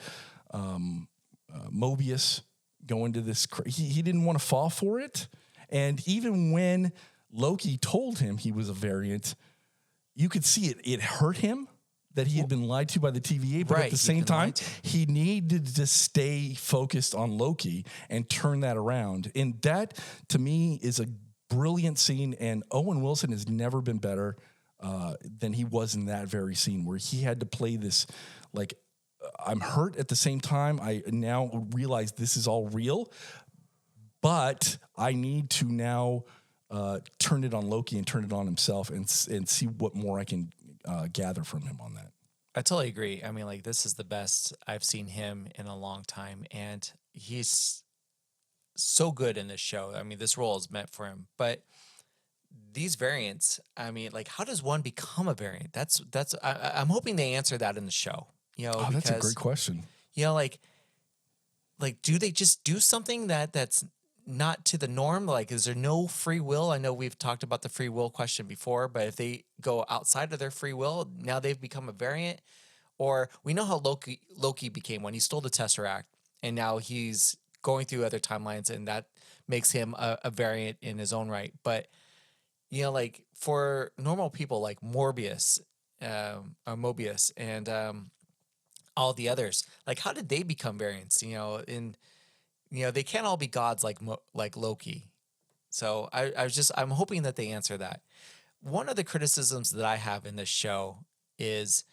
um, 0.53 1.07
uh, 1.55 1.69
Mobius 1.69 2.41
go 2.87 3.05
into 3.05 3.21
this. 3.21 3.45
Cr- 3.45 3.69
he, 3.69 3.85
he 3.85 4.01
didn't 4.01 4.25
want 4.25 4.39
to 4.39 4.45
fall 4.45 4.71
for 4.71 4.99
it, 4.99 5.29
and 5.69 6.03
even 6.09 6.53
when 6.53 6.93
Loki 7.31 7.77
told 7.77 8.19
him 8.19 8.39
he 8.39 8.53
was 8.53 8.71
a 8.71 8.73
variant, 8.73 9.35
you 10.15 10.31
could 10.31 10.45
see 10.45 10.67
it. 10.67 10.79
It 10.83 11.03
hurt 11.03 11.37
him 11.37 11.69
that 12.15 12.27
he 12.27 12.39
had 12.39 12.49
been 12.49 12.65
lied 12.65 12.89
to 12.91 13.01
by 13.01 13.11
the 13.11 13.21
TVA, 13.21 13.67
but 13.67 13.77
Right, 13.77 13.85
at 13.85 13.91
the 13.91 13.97
same 13.97 14.25
time, 14.25 14.55
he 14.83 15.07
needed 15.07 15.77
to 15.77 15.87
stay 15.87 16.55
focused 16.55 17.15
on 17.15 17.39
Loki 17.39 17.85
and 18.09 18.29
turn 18.29 18.61
that 18.61 18.77
around. 18.77 19.31
And 19.35 19.61
that, 19.63 19.99
to 20.29 20.39
me, 20.39 20.79
is 20.83 20.99
a 20.99 21.07
brilliant 21.49 21.99
scene. 21.99 22.35
And 22.41 22.65
Owen 22.71 23.03
Wilson 23.03 23.31
has 23.31 23.49
never 23.49 23.81
been 23.81 23.99
better 23.99 24.37
uh, 24.81 25.15
than 25.39 25.53
he 25.53 25.65
was 25.65 25.95
in 25.95 26.07
that 26.07 26.27
very 26.27 26.55
scene, 26.55 26.85
where 26.85 26.99
he 26.99 27.23
had 27.23 27.41
to 27.41 27.47
play 27.47 27.77
this 27.77 28.07
like. 28.53 28.75
I'm 29.39 29.61
hurt 29.61 29.97
at 29.97 30.09
the 30.09 30.17
same 30.17 30.41
time. 30.41 30.81
I 30.81 31.03
now 31.07 31.67
realize 31.73 32.13
this 32.13 32.39
is 32.39 32.47
all 32.49 32.69
real, 32.69 33.13
but 34.23 34.79
I 34.97 35.13
need 35.13 35.51
to 35.51 35.67
now 35.67 36.25
uh, 36.71 37.01
turn 37.19 37.45
it 37.45 37.53
on 37.53 37.69
Loki 37.69 37.99
and 37.99 38.07
turn 38.07 38.25
it 38.25 38.33
on 38.33 38.47
himself 38.47 38.91
and 38.91 39.01
and 39.31 39.49
see 39.49 39.67
what 39.67 39.95
more 39.95 40.19
I 40.19 40.25
can 40.25 40.53
uh, 40.87 41.09
gather 41.13 41.45
from 41.45 41.63
him 41.63 41.79
on 41.81 41.95
that. 41.95 42.13
I 42.55 42.63
totally 42.63 42.89
agree. 42.89 43.23
I 43.23 43.31
mean, 43.31 43.47
like, 43.47 43.63
this 43.63 43.87
is 43.87 43.95
the 43.95 44.05
best 44.05 44.55
I've 44.67 44.83
seen 44.85 45.07
him 45.07 45.47
in 45.57 45.67
a 45.67 45.77
long 45.77 46.03
time. 46.07 46.45
And 46.51 46.91
he's 47.13 47.85
so 48.77 49.13
good 49.13 49.37
in 49.39 49.49
this 49.49 49.61
show. 49.61 49.93
I 49.95 50.03
mean, 50.03 50.19
this 50.19 50.37
role 50.37 50.57
is 50.59 50.71
meant 50.71 50.91
for 50.91 51.07
him. 51.07 51.27
But 51.39 51.63
these 52.73 52.97
variants, 52.97 53.61
I 53.77 53.91
mean, 53.93 54.11
like, 54.13 54.27
how 54.29 54.43
does 54.45 54.63
one 54.63 54.81
become 54.81 55.29
a 55.29 55.35
variant? 55.35 55.73
That's, 55.73 56.01
that's, 56.11 56.35
I, 56.43 56.73
I'm 56.75 56.89
hoping 56.89 57.15
they 57.17 57.35
answer 57.35 57.57
that 57.59 57.77
in 57.77 57.85
the 57.85 57.93
show. 57.93 58.27
You 58.57 58.67
know, 58.67 58.75
Oh, 58.77 58.89
that's 58.91 59.11
a 59.11 59.21
great 59.21 59.37
question. 59.37 59.85
you 60.15 60.25
know, 60.25 60.35
like, 60.35 60.59
like, 61.79 62.03
do 62.03 62.19
they 62.19 62.31
just 62.33 62.65
do 62.65 62.79
something 62.81 63.29
that 63.29 63.53
that's 63.53 63.85
not 64.27 64.65
to 64.67 64.79
the 64.79 64.89
norm? 64.89 65.27
Like, 65.27 65.53
is 65.53 65.65
there 65.65 65.75
no 65.75 66.07
free 66.07 66.41
will? 66.41 66.71
I 66.71 66.79
know 66.79 66.93
we've 66.93 67.19
talked 67.19 67.43
about 67.43 67.63
the 67.63 67.69
free 67.69 67.89
will 67.89 68.11
question 68.11 68.47
before, 68.47 68.89
but 68.89 69.07
if 69.07 69.17
they 69.17 69.45
go 69.61 69.85
outside 69.89 70.33
of 70.33 70.39
their 70.39 70.51
free 70.51 70.73
will, 70.73 71.11
now 71.19 71.41
they've 71.41 71.61
become 71.61 71.89
a 71.89 71.93
variant. 71.93 72.41
Or 72.99 73.31
we 73.43 73.55
know 73.55 73.65
how 73.65 73.79
Loki 73.79 74.21
Loki 74.37 74.69
became 74.69 75.03
one. 75.03 75.15
He 75.15 75.21
stole 75.21 75.41
the 75.41 75.51
Tesseract, 75.51 76.05
and 76.43 76.55
now 76.55 76.79
he's 76.79 77.37
going 77.63 77.87
through 77.87 78.05
other 78.05 78.19
timelines, 78.19 78.69
and 78.71 78.87
that 78.89 79.07
makes 79.49 79.73
him 79.73 79.95
a, 79.99 80.19
a 80.25 80.31
variant 80.31 80.79
in 80.83 80.99
his 80.99 81.13
own 81.13 81.29
right. 81.29 81.55
But 81.65 81.89
you 82.71 82.83
know, 82.83 82.93
like 82.93 83.23
for 83.35 83.93
normal 83.99 84.31
people 84.31 84.61
like 84.61 84.81
Morbius, 84.81 85.61
um, 86.03 86.57
or 86.67 86.77
Mobius, 86.77 87.33
and 87.37 87.69
um, 87.69 88.11
all 88.97 89.13
the 89.13 89.29
others, 89.29 89.65
like 89.87 90.01
how 90.01 90.13
did 90.13 90.29
they 90.29 90.43
become 90.43 90.79
variants? 90.79 91.23
You 91.23 91.35
know, 91.35 91.63
in 91.67 91.97
you 92.71 92.85
know 92.85 92.91
they 92.91 93.03
can't 93.03 93.27
all 93.27 93.37
be 93.37 93.47
gods 93.47 93.83
like 93.85 93.99
like 94.35 94.57
Loki. 94.57 95.07
So 95.71 96.09
I, 96.13 96.33
I 96.37 96.45
was 96.45 96.55
just 96.55 96.73
I'm 96.77 96.91
hoping 96.91 97.23
that 97.23 97.37
they 97.37 97.49
answer 97.49 97.77
that. 97.79 98.03
One 98.61 98.89
of 98.89 98.97
the 98.97 99.05
criticisms 99.05 99.71
that 99.71 99.85
I 99.85 99.97
have 99.97 100.27
in 100.27 100.37
this 100.37 100.49
show 100.49 100.99
is 101.39 101.85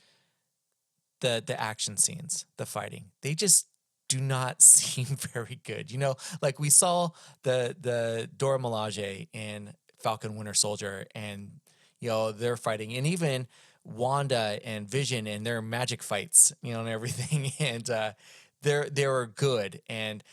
the 1.22 1.44
the 1.46 1.60
action 1.60 1.98
scenes, 1.98 2.46
the 2.58 2.66
fighting. 2.66 3.06
They 3.22 3.34
just 3.34 3.68
do 4.08 4.20
not 4.20 4.62
seem 4.62 5.06
very 5.06 5.60
good. 5.64 5.92
You 5.92 5.98
know, 5.98 6.16
like 6.42 6.60
we 6.60 6.70
saw 6.70 7.10
the 7.44 7.76
the 7.80 8.30
Dora 8.36 8.60
Milaje 8.60 9.28
in 9.34 9.74
Falcon 10.00 10.36
Winter 10.36 10.54
Soldier, 10.54 11.06
and 11.16 11.52
you 12.00 12.10
know 12.10 12.32
they're 12.32 12.58
fighting, 12.58 12.96
and 12.96 13.08
even 13.08 13.48
Wanda 13.84 14.60
and 14.64 14.88
Vision 14.88 15.28
and 15.28 15.46
their 15.46 15.62
magic 15.62 16.04
fights, 16.04 16.54
you 16.62 16.74
know, 16.74 16.82
and 16.82 16.90
everything, 16.90 17.52
and 17.60 17.90
uh, 17.90 18.12
they're 18.62 18.90
they 18.90 19.08
were 19.08 19.28
good 19.28 19.82
and 19.88 20.24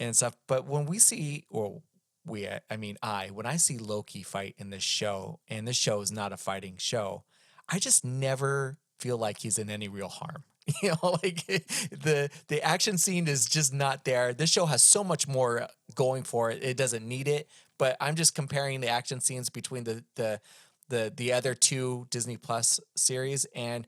and 0.00 0.16
stuff. 0.16 0.34
But 0.48 0.66
when 0.66 0.86
we 0.86 0.98
see, 0.98 1.44
or 1.50 1.82
we, 2.26 2.48
I 2.48 2.76
mean, 2.76 2.96
I 3.02 3.28
when 3.28 3.46
I 3.46 3.56
see 3.56 3.78
Loki 3.78 4.22
fight 4.22 4.54
in 4.58 4.70
this 4.70 4.82
show, 4.82 5.38
and 5.48 5.68
this 5.68 5.76
show 5.76 6.00
is 6.00 6.10
not 6.10 6.32
a 6.32 6.36
fighting 6.36 6.74
show, 6.78 7.24
I 7.68 7.78
just 7.78 8.04
never 8.04 8.78
feel 8.98 9.16
like 9.16 9.38
he's 9.38 9.58
in 9.58 9.70
any 9.70 9.88
real 9.88 10.08
harm. 10.08 10.44
You 10.82 10.90
know, 10.90 11.18
like 11.22 11.46
the 11.46 12.30
the 12.46 12.62
action 12.62 12.96
scene 12.96 13.26
is 13.26 13.46
just 13.46 13.72
not 13.72 14.04
there. 14.04 14.32
This 14.32 14.50
show 14.50 14.66
has 14.66 14.82
so 14.82 15.02
much 15.02 15.26
more 15.26 15.66
going 15.96 16.22
for 16.22 16.50
it. 16.50 16.62
It 16.62 16.76
doesn't 16.76 17.06
need 17.06 17.26
it. 17.26 17.48
But 17.76 17.96
I'm 18.00 18.14
just 18.14 18.34
comparing 18.34 18.80
the 18.80 18.88
action 18.88 19.20
scenes 19.20 19.50
between 19.50 19.82
the 19.84 20.04
the 20.14 20.40
the 20.88 21.12
the 21.16 21.32
other 21.32 21.54
two 21.54 22.06
Disney 22.10 22.36
Plus 22.36 22.78
series, 22.94 23.46
and 23.54 23.84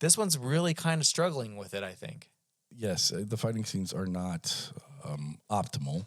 this 0.00 0.18
one's 0.18 0.36
really 0.36 0.74
kind 0.74 1.00
of 1.00 1.06
struggling 1.06 1.56
with 1.56 1.72
it. 1.72 1.82
I 1.82 1.92
think. 1.92 2.30
Yes, 2.70 3.12
uh, 3.12 3.24
the 3.26 3.38
fighting 3.38 3.64
scenes 3.64 3.94
are 3.94 4.06
not 4.06 4.72
um, 5.06 5.38
optimal. 5.50 6.06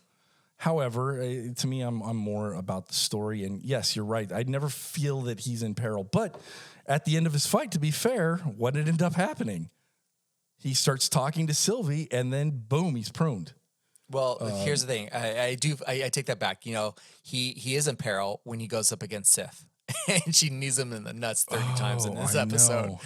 However, 0.58 1.22
uh, 1.22 1.54
to 1.56 1.68
me, 1.68 1.82
I'm 1.82 2.02
I'm 2.02 2.18
more 2.18 2.54
about 2.54 2.88
the 2.88 2.94
story. 2.94 3.44
And 3.46 3.64
yes, 3.64 3.96
you're 3.96 4.06
right. 4.06 4.32
I 4.32 4.44
never 4.44 4.68
feel 4.70 5.22
that 5.22 5.42
he's 5.42 5.64
in 5.64 5.74
peril. 5.74 6.04
But 6.04 6.40
at 6.86 7.06
the 7.06 7.16
end 7.16 7.28
of 7.28 7.34
his 7.34 7.46
fight, 7.46 7.72
to 7.72 7.80
be 7.80 7.92
fair, 7.92 8.38
what 8.38 8.74
did 8.74 8.88
end 8.90 9.02
up 9.02 9.14
happening? 9.14 9.70
He 10.58 10.74
starts 10.74 11.08
talking 11.08 11.48
to 11.48 11.54
Sylvie, 11.54 12.10
and 12.12 12.34
then 12.34 12.50
boom, 12.68 12.96
he's 12.96 13.10
pruned. 13.10 13.54
Well, 14.12 14.40
here's 14.66 14.82
the 14.82 14.88
thing. 14.88 15.10
I, 15.14 15.40
I 15.40 15.56
do. 15.56 15.78
I, 15.88 16.04
I 16.06 16.10
take 16.10 16.26
that 16.26 16.40
back. 16.40 16.66
You 16.66 16.74
know, 16.74 16.96
he 17.22 17.52
he 17.52 17.76
is 17.76 17.88
in 17.88 17.96
peril 17.96 18.42
when 18.44 18.60
he 18.60 18.68
goes 18.68 18.92
up 18.92 19.04
against 19.04 19.32
Sif. 19.32 19.66
And 20.26 20.36
she 20.36 20.50
knees 20.50 20.78
him 20.80 20.92
in 20.94 21.04
the 21.04 21.14
nuts 21.14 21.44
30 21.46 21.64
times 21.76 22.06
in 22.06 22.18
Oh, 22.18 22.22
this 22.22 22.36
I 22.36 22.42
episode. 22.42 22.98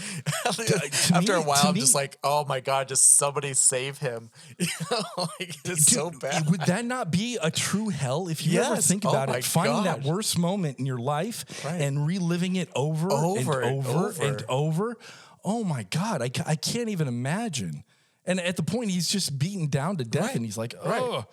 After 1.13 1.33
a 1.33 1.41
while, 1.41 1.61
I'm 1.67 1.73
me- 1.73 1.79
just 1.79 1.95
like, 1.95 2.17
oh 2.23 2.45
my 2.45 2.59
God, 2.59 2.87
just 2.87 3.17
somebody 3.17 3.53
save 3.53 3.97
him. 3.97 4.29
You 4.59 4.67
know, 4.91 5.01
like, 5.17 5.55
it's 5.65 5.85
so 5.85 6.11
bad. 6.11 6.49
Would 6.49 6.61
that 6.61 6.85
not 6.85 7.11
be 7.11 7.37
a 7.41 7.51
true 7.51 7.89
hell 7.89 8.27
if 8.27 8.45
you 8.45 8.61
ever 8.61 8.77
think 8.77 9.05
Oh 9.05 9.09
about 9.09 9.29
my 9.29 9.37
it? 9.37 9.43
Finding 9.45 9.83
that 9.83 10.03
worst 10.03 10.37
moment 10.37 10.79
in 10.79 10.85
your 10.85 10.97
life 10.99 11.45
Right. 11.65 11.81
and 11.81 12.05
reliving 12.07 12.55
it 12.55 12.69
over, 12.75 13.11
Over 13.11 13.61
and 13.61 13.77
and 13.79 13.87
over, 13.87 13.99
over. 14.07 14.23
and 14.23 14.45
over. 14.49 14.97
Oh 15.43 15.63
my 15.63 15.83
God, 15.83 16.21
I, 16.21 16.29
I 16.45 16.55
can't 16.55 16.89
even 16.89 17.07
imagine. 17.07 17.83
And 18.25 18.39
at 18.39 18.55
the 18.55 18.63
point, 18.63 18.91
he's 18.91 19.07
just 19.09 19.37
beaten 19.37 19.67
down 19.67 19.97
to 19.97 20.05
death, 20.05 20.27
Right. 20.27 20.35
and 20.35 20.45
he's 20.45 20.57
like, 20.57 20.73
Right. 20.85 21.01
oh. 21.01 21.25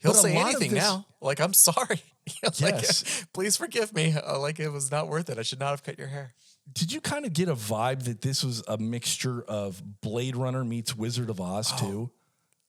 He'll 0.00 0.12
But 0.12 0.20
say 0.20 0.36
anything 0.36 0.72
this- 0.72 0.82
now. 0.82 1.06
Like, 1.22 1.40
I'm 1.40 1.54
sorry. 1.54 2.02
Like, 2.60 2.74
Yes. 2.82 3.26
please 3.32 3.56
forgive 3.56 3.92
me. 3.94 4.14
Uh, 4.14 4.38
like, 4.38 4.58
it 4.60 4.70
was 4.70 4.90
not 4.90 5.08
worth 5.08 5.28
it. 5.30 5.38
I 5.38 5.42
should 5.42 5.60
not 5.60 5.70
have 5.70 5.82
cut 5.82 5.98
your 5.98 6.08
hair. 6.08 6.34
Did 6.72 6.92
you 6.92 7.00
kind 7.00 7.26
of 7.26 7.32
get 7.34 7.48
a 7.48 7.54
vibe 7.54 8.04
that 8.04 8.22
this 8.22 8.42
was 8.42 8.62
a 8.66 8.78
mixture 8.78 9.42
of 9.42 9.82
Blade 10.00 10.34
Runner 10.36 10.64
meets 10.64 10.96
Wizard 10.96 11.28
of 11.28 11.40
Oz 11.40 11.70
Oh, 11.74 12.10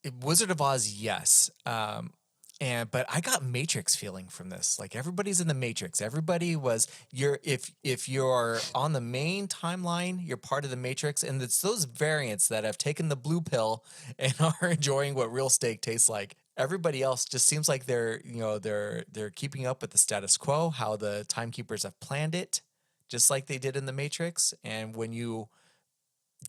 too? 0.03 0.11
Wizard 0.21 0.51
of 0.51 0.61
Oz, 0.61 0.91
yes. 0.91 1.49
Um, 1.65 2.11
and 2.61 2.89
but 2.91 3.05
I 3.09 3.21
got 3.21 3.43
Matrix 3.43 3.95
feeling 3.95 4.27
from 4.27 4.49
this. 4.49 4.77
Like 4.79 4.95
everybody's 4.95 5.41
in 5.41 5.47
the 5.47 5.53
Matrix. 5.53 5.99
Everybody 6.01 6.55
was 6.55 6.87
you're 7.11 7.39
if 7.43 7.73
if 7.83 8.07
you're 8.07 8.59
on 8.73 8.93
the 8.93 9.01
main 9.01 9.47
timeline, 9.47 10.19
you're 10.25 10.37
part 10.37 10.63
of 10.63 10.69
the 10.69 10.77
Matrix, 10.77 11.21
and 11.23 11.41
it's 11.41 11.59
those 11.61 11.83
variants 11.85 12.47
that 12.49 12.63
have 12.63 12.77
taken 12.77 13.09
the 13.09 13.17
blue 13.17 13.41
pill 13.41 13.83
and 14.19 14.33
are 14.61 14.69
enjoying 14.69 15.15
what 15.15 15.31
real 15.33 15.49
steak 15.49 15.81
tastes 15.81 16.07
like. 16.07 16.35
Everybody 16.57 17.01
else 17.03 17.25
just 17.25 17.47
seems 17.47 17.67
like 17.67 17.85
they're 17.85 18.21
you 18.23 18.39
know 18.39 18.59
they're 18.59 19.03
they're 19.11 19.29
keeping 19.29 19.65
up 19.65 19.81
with 19.81 19.91
the 19.91 19.97
status 19.97 20.37
quo, 20.37 20.69
how 20.69 20.95
the 20.95 21.25
timekeepers 21.27 21.83
have 21.83 21.99
planned 21.99 22.33
it, 22.35 22.61
just 23.09 23.29
like 23.29 23.47
they 23.47 23.57
did 23.57 23.75
in 23.75 23.85
the 23.85 23.91
Matrix. 23.93 24.53
And 24.63 24.95
when 24.95 25.11
you 25.11 25.49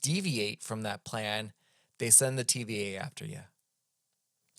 deviate 0.03 0.63
from 0.63 0.83
that 0.83 1.05
plan, 1.05 1.53
they 1.99 2.11
send 2.11 2.39
the 2.39 2.45
TVA 2.45 2.99
after 2.99 3.25
you. 3.25 3.41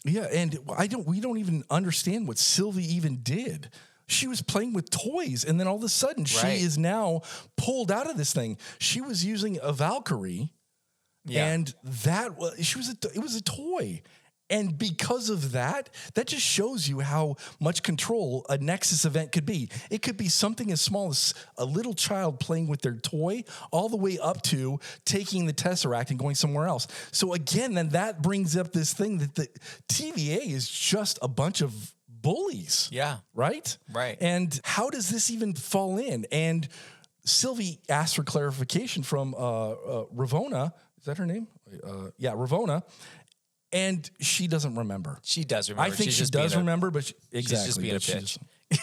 Yeah, 0.05 0.27
and 0.31 0.59
I 0.77 0.87
don't. 0.87 1.07
We 1.07 1.19
don't 1.19 1.37
even 1.37 1.63
understand 1.69 2.27
what 2.27 2.37
Sylvie 2.37 2.85
even 2.95 3.17
did. 3.23 3.69
She 4.09 4.27
was 4.27 4.41
playing 4.41 4.73
with 4.73 4.89
toys, 4.89 5.43
and 5.43 5.59
then 5.59 5.67
all 5.67 5.75
of 5.75 5.83
a 5.83 5.89
sudden, 5.89 6.23
she 6.23 6.47
is 6.47 6.77
now 6.77 7.21
pulled 7.57 7.91
out 7.91 8.09
of 8.09 8.15
this 8.15 8.31
thing. 8.33 8.57
She 8.79 9.01
was 9.01 9.25
using 9.25 9.59
a 9.61 9.73
Valkyrie, 9.73 10.53
Yeah. 11.25 11.47
and 11.47 11.73
that 11.83 12.37
was 12.37 12.65
she 12.65 12.77
was 12.77 12.89
a, 12.89 12.95
it 13.13 13.19
was 13.21 13.35
a 13.35 13.41
toy. 13.41 14.01
And 14.49 14.77
because 14.77 15.29
of 15.29 15.51
that, 15.51 15.89
that 16.13 16.27
just 16.27 16.45
shows 16.45 16.87
you 16.87 16.99
how 17.01 17.35
much 17.59 17.83
control 17.83 18.45
a 18.49 18.57
Nexus 18.57 19.03
event 19.05 19.31
could 19.31 19.45
be. 19.45 19.69
It 19.89 20.01
could 20.01 20.15
be 20.17 20.29
something 20.29 20.71
as 20.71 20.79
small 20.79 21.09
as 21.09 21.33
a 21.57 21.65
little 21.65 21.93
child 21.93 22.39
playing 22.39 22.67
with 22.67 22.81
their 22.81 22.95
toy, 22.95 23.43
all 23.71 23.89
the 23.89 23.97
way 23.97 24.17
up 24.19 24.41
to 24.43 24.79
taking 25.05 25.45
the 25.47 25.53
Tesseract 25.53 26.09
and 26.11 26.19
going 26.19 26.35
somewhere 26.35 26.67
else. 26.67 26.87
So, 27.11 27.33
again, 27.33 27.73
then 27.73 27.89
that 27.89 28.21
brings 28.21 28.55
up 28.55 28.71
this 28.71 28.93
thing 28.93 29.17
that 29.17 29.35
the 29.35 29.47
TVA 29.89 30.47
is 30.51 30.69
just 30.69 31.19
a 31.21 31.27
bunch 31.27 31.61
of 31.61 31.93
bullies 32.09 32.89
Yeah. 32.91 33.17
right? 33.35 33.77
Right. 33.91 34.17
And 34.21 34.59
how 34.63 34.89
does 34.89 35.09
this 35.09 35.29
even 35.29 35.53
fall 35.53 35.97
in? 35.97 36.25
And 36.31 36.67
Sylvie 37.25 37.79
asked 37.89 38.15
for 38.15 38.23
clarification 38.23 39.03
from 39.03 39.33
uh, 39.33 39.37
uh, 39.71 40.05
Ravonna. 40.15 40.71
Is 40.99 41.05
that 41.05 41.17
her 41.17 41.25
name? 41.25 41.47
Uh, 41.83 42.09
yeah, 42.17 42.31
Ravonna. 42.31 42.83
And 43.77 44.09
she 44.19 44.47
doesn't 44.47 44.75
remember. 44.75 45.19
She 45.23 45.43
does 45.43 45.69
remember. 45.69 45.91
I 45.91 45.95
think 45.95 46.11
She's 46.11 46.25
she 46.27 46.31
does 46.31 46.53
a- 46.55 46.59
remember, 46.59 46.89
but 46.91 47.05
she, 47.05 47.13
exactly. 47.31 47.67
just 47.67 47.81
being 47.81 47.95
a 47.95 47.99
bitch. 47.99 48.37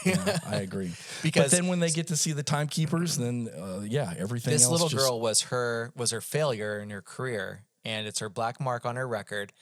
yeah, 0.06 0.38
I 0.46 0.56
agree. 0.56 0.92
Because- 1.22 1.44
but 1.44 1.50
then 1.56 1.66
when 1.68 1.80
they 1.80 1.90
get 1.90 2.06
to 2.08 2.16
see 2.16 2.32
the 2.32 2.42
timekeepers, 2.42 3.16
then 3.16 3.48
uh, 3.48 3.80
yeah, 3.84 4.12
everything 4.18 4.52
This 4.52 4.64
else 4.64 4.72
little 4.72 4.88
just, 4.88 5.04
girl 5.04 5.20
was 5.20 5.42
her 5.42 5.92
was 5.96 6.10
her 6.10 6.20
failure 6.20 6.78
in 6.80 6.90
her 6.90 7.02
career, 7.02 7.64
and 7.84 8.06
it's 8.06 8.18
her 8.20 8.28
black 8.28 8.60
mark 8.60 8.84
on 8.86 8.96
her 8.96 9.06
record, 9.08 9.52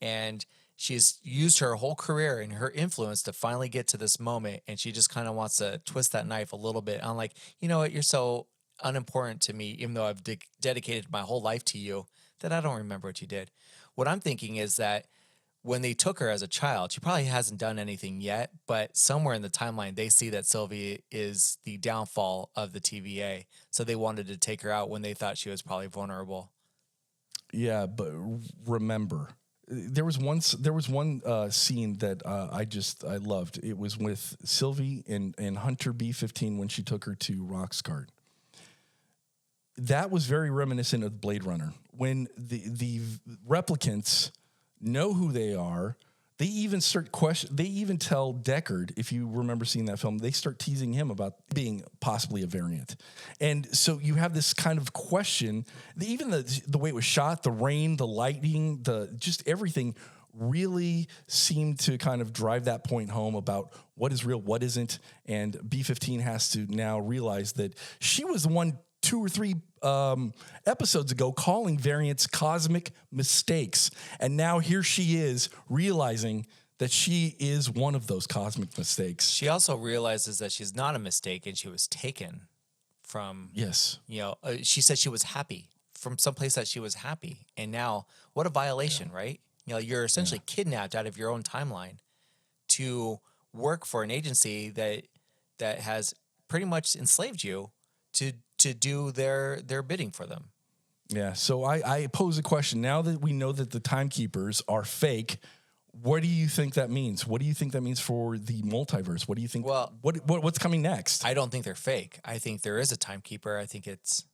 and 0.00 0.44
she's 0.76 1.18
used 1.22 1.58
her 1.60 1.74
whole 1.76 1.94
career 1.94 2.40
and 2.40 2.54
her 2.54 2.70
influence 2.70 3.22
to 3.24 3.32
finally 3.32 3.68
get 3.68 3.86
to 3.88 3.96
this 3.96 4.18
moment, 4.20 4.62
and 4.68 4.78
she 4.80 4.90
just 4.92 5.10
kind 5.10 5.28
of 5.28 5.34
wants 5.34 5.56
to 5.56 5.80
twist 5.84 6.12
that 6.12 6.26
knife 6.26 6.52
a 6.52 6.56
little 6.56 6.82
bit. 6.82 7.00
I'm 7.04 7.16
like, 7.16 7.32
you 7.60 7.68
know 7.68 7.78
what? 7.78 7.92
You're 7.92 8.02
so 8.02 8.46
unimportant 8.82 9.40
to 9.42 9.52
me, 9.52 9.70
even 9.80 9.94
though 9.94 10.06
I've 10.06 10.22
de- 10.24 10.38
dedicated 10.60 11.10
my 11.10 11.20
whole 11.20 11.40
life 11.40 11.64
to 11.66 11.78
you, 11.78 12.06
that 12.40 12.52
I 12.52 12.60
don't 12.60 12.76
remember 12.78 13.08
what 13.08 13.20
you 13.20 13.26
did. 13.28 13.50
What 13.94 14.08
I'm 14.08 14.20
thinking 14.20 14.56
is 14.56 14.76
that 14.76 15.06
when 15.62 15.82
they 15.82 15.94
took 15.94 16.18
her 16.18 16.28
as 16.28 16.42
a 16.42 16.48
child, 16.48 16.92
she 16.92 17.00
probably 17.00 17.24
hasn't 17.24 17.60
done 17.60 17.78
anything 17.78 18.20
yet, 18.20 18.50
but 18.66 18.96
somewhere 18.96 19.34
in 19.34 19.42
the 19.42 19.48
timeline, 19.48 19.94
they 19.94 20.08
see 20.08 20.28
that 20.30 20.44
Sylvie 20.44 21.04
is 21.10 21.58
the 21.64 21.76
downfall 21.76 22.50
of 22.56 22.72
the 22.72 22.80
TVA. 22.80 23.46
So 23.70 23.84
they 23.84 23.94
wanted 23.94 24.26
to 24.26 24.36
take 24.36 24.62
her 24.62 24.72
out 24.72 24.90
when 24.90 25.02
they 25.02 25.14
thought 25.14 25.38
she 25.38 25.50
was 25.50 25.62
probably 25.62 25.86
vulnerable. 25.86 26.50
Yeah, 27.52 27.86
but 27.86 28.10
remember, 28.66 29.28
there 29.68 30.04
was 30.04 30.18
one. 30.18 30.40
There 30.58 30.72
was 30.72 30.88
one 30.88 31.22
uh, 31.24 31.50
scene 31.50 31.98
that 31.98 32.24
uh, 32.26 32.48
I 32.50 32.64
just 32.64 33.04
I 33.04 33.16
loved. 33.16 33.60
It 33.62 33.78
was 33.78 33.96
with 33.96 34.36
Sylvie 34.44 35.04
and 35.06 35.34
and 35.38 35.58
Hunter 35.58 35.92
B 35.92 36.12
fifteen 36.12 36.58
when 36.58 36.68
she 36.68 36.82
took 36.82 37.04
her 37.04 37.14
to 37.14 37.44
Roxxcart. 37.44 38.06
That 39.78 40.10
was 40.10 40.26
very 40.26 40.50
reminiscent 40.50 41.04
of 41.04 41.20
Blade 41.20 41.44
Runner 41.44 41.72
when 41.96 42.28
the 42.36 42.62
the 42.66 43.00
replicants 43.48 44.30
know 44.80 45.14
who 45.14 45.32
they 45.32 45.54
are. 45.54 45.96
They 46.38 46.46
even 46.46 46.80
start 46.80 47.12
question. 47.12 47.54
They 47.54 47.64
even 47.64 47.98
tell 47.98 48.34
Deckard, 48.34 48.92
if 48.96 49.12
you 49.12 49.28
remember 49.30 49.64
seeing 49.64 49.84
that 49.84 50.00
film, 50.00 50.18
they 50.18 50.32
start 50.32 50.58
teasing 50.58 50.92
him 50.92 51.10
about 51.10 51.34
being 51.54 51.84
possibly 52.00 52.42
a 52.42 52.46
variant, 52.46 52.96
and 53.40 53.66
so 53.76 53.98
you 54.00 54.14
have 54.14 54.34
this 54.34 54.52
kind 54.52 54.78
of 54.78 54.92
question. 54.92 55.64
Even 56.00 56.30
the 56.30 56.62
the 56.66 56.78
way 56.78 56.88
it 56.88 56.94
was 56.94 57.04
shot, 57.04 57.42
the 57.42 57.50
rain, 57.50 57.96
the 57.96 58.06
lighting, 58.06 58.82
the 58.82 59.14
just 59.18 59.46
everything 59.46 59.94
really 60.34 61.08
seemed 61.26 61.78
to 61.80 61.98
kind 61.98 62.22
of 62.22 62.32
drive 62.32 62.64
that 62.64 62.84
point 62.84 63.10
home 63.10 63.34
about 63.34 63.72
what 63.94 64.12
is 64.12 64.24
real, 64.24 64.40
what 64.40 64.62
isn't. 64.62 64.98
And 65.26 65.54
B15 65.54 66.20
has 66.20 66.50
to 66.50 66.66
now 66.68 66.98
realize 66.98 67.52
that 67.54 67.74
she 68.00 68.24
was 68.24 68.44
the 68.44 68.48
one 68.48 68.78
two 69.02 69.22
or 69.22 69.28
three 69.28 69.56
um, 69.82 70.32
episodes 70.64 71.12
ago 71.12 71.32
calling 71.32 71.76
variants 71.76 72.26
cosmic 72.26 72.92
mistakes. 73.10 73.90
And 74.20 74.36
now 74.36 74.60
here 74.60 74.82
she 74.82 75.16
is 75.16 75.48
realizing 75.68 76.46
that 76.78 76.90
she 76.90 77.36
is 77.38 77.68
one 77.70 77.94
of 77.94 78.06
those 78.06 78.26
cosmic 78.26 78.76
mistakes. 78.78 79.28
She 79.28 79.48
also 79.48 79.76
realizes 79.76 80.38
that 80.38 80.50
she's 80.52 80.74
not 80.74 80.96
a 80.96 80.98
mistake 80.98 81.46
and 81.46 81.56
she 81.58 81.68
was 81.68 81.86
taken 81.86 82.42
from, 83.02 83.50
Yes. 83.52 83.98
you 84.06 84.20
know, 84.20 84.36
uh, 84.42 84.54
she 84.62 84.80
said 84.80 84.98
she 84.98 85.08
was 85.08 85.24
happy 85.24 85.68
from 85.94 86.18
someplace 86.18 86.54
that 86.54 86.66
she 86.66 86.80
was 86.80 86.94
happy. 86.94 87.46
And 87.56 87.70
now, 87.70 88.06
what 88.32 88.46
a 88.46 88.50
violation, 88.50 89.10
right? 89.12 89.40
You 89.66 89.74
know, 89.74 89.78
you're 89.78 90.04
essentially 90.04 90.40
kidnapped 90.46 90.94
out 90.94 91.06
of 91.06 91.16
your 91.16 91.30
own 91.30 91.42
timeline 91.42 91.98
to 92.68 93.20
work 93.52 93.84
for 93.84 94.02
an 94.02 94.10
agency 94.10 94.70
that 94.70 95.04
that 95.58 95.80
has 95.80 96.14
pretty 96.48 96.64
much 96.64 96.96
enslaved 96.96 97.44
you 97.44 97.70
to 98.14 98.32
to 98.62 98.74
do 98.74 99.12
their 99.12 99.60
their 99.60 99.82
bidding 99.82 100.10
for 100.10 100.26
them. 100.26 100.46
Yeah. 101.08 101.34
So 101.34 101.64
I, 101.64 101.82
I 101.84 102.06
pose 102.06 102.38
a 102.38 102.42
question. 102.42 102.80
Now 102.80 103.02
that 103.02 103.20
we 103.20 103.32
know 103.32 103.52
that 103.52 103.70
the 103.70 103.80
timekeepers 103.80 104.62
are 104.66 104.82
fake, 104.84 105.36
what 105.90 106.22
do 106.22 106.28
you 106.28 106.48
think 106.48 106.74
that 106.74 106.90
means? 106.90 107.26
What 107.26 107.40
do 107.42 107.46
you 107.46 107.52
think 107.52 107.72
that 107.72 107.82
means 107.82 108.00
for 108.00 108.38
the 108.38 108.62
multiverse? 108.62 109.28
What 109.28 109.36
do 109.36 109.42
you 109.42 109.48
think? 109.48 109.66
Well- 109.66 109.92
what, 110.00 110.26
what 110.26 110.42
what's 110.42 110.58
coming 110.58 110.80
next? 110.80 111.24
I 111.24 111.34
don't 111.34 111.50
think 111.52 111.64
they're 111.64 111.74
fake. 111.74 112.18
I 112.24 112.38
think 112.38 112.62
there 112.62 112.78
is 112.78 112.92
a 112.92 112.96
timekeeper. 112.96 113.58
I 113.58 113.66
think 113.66 113.86
it's, 113.86 114.24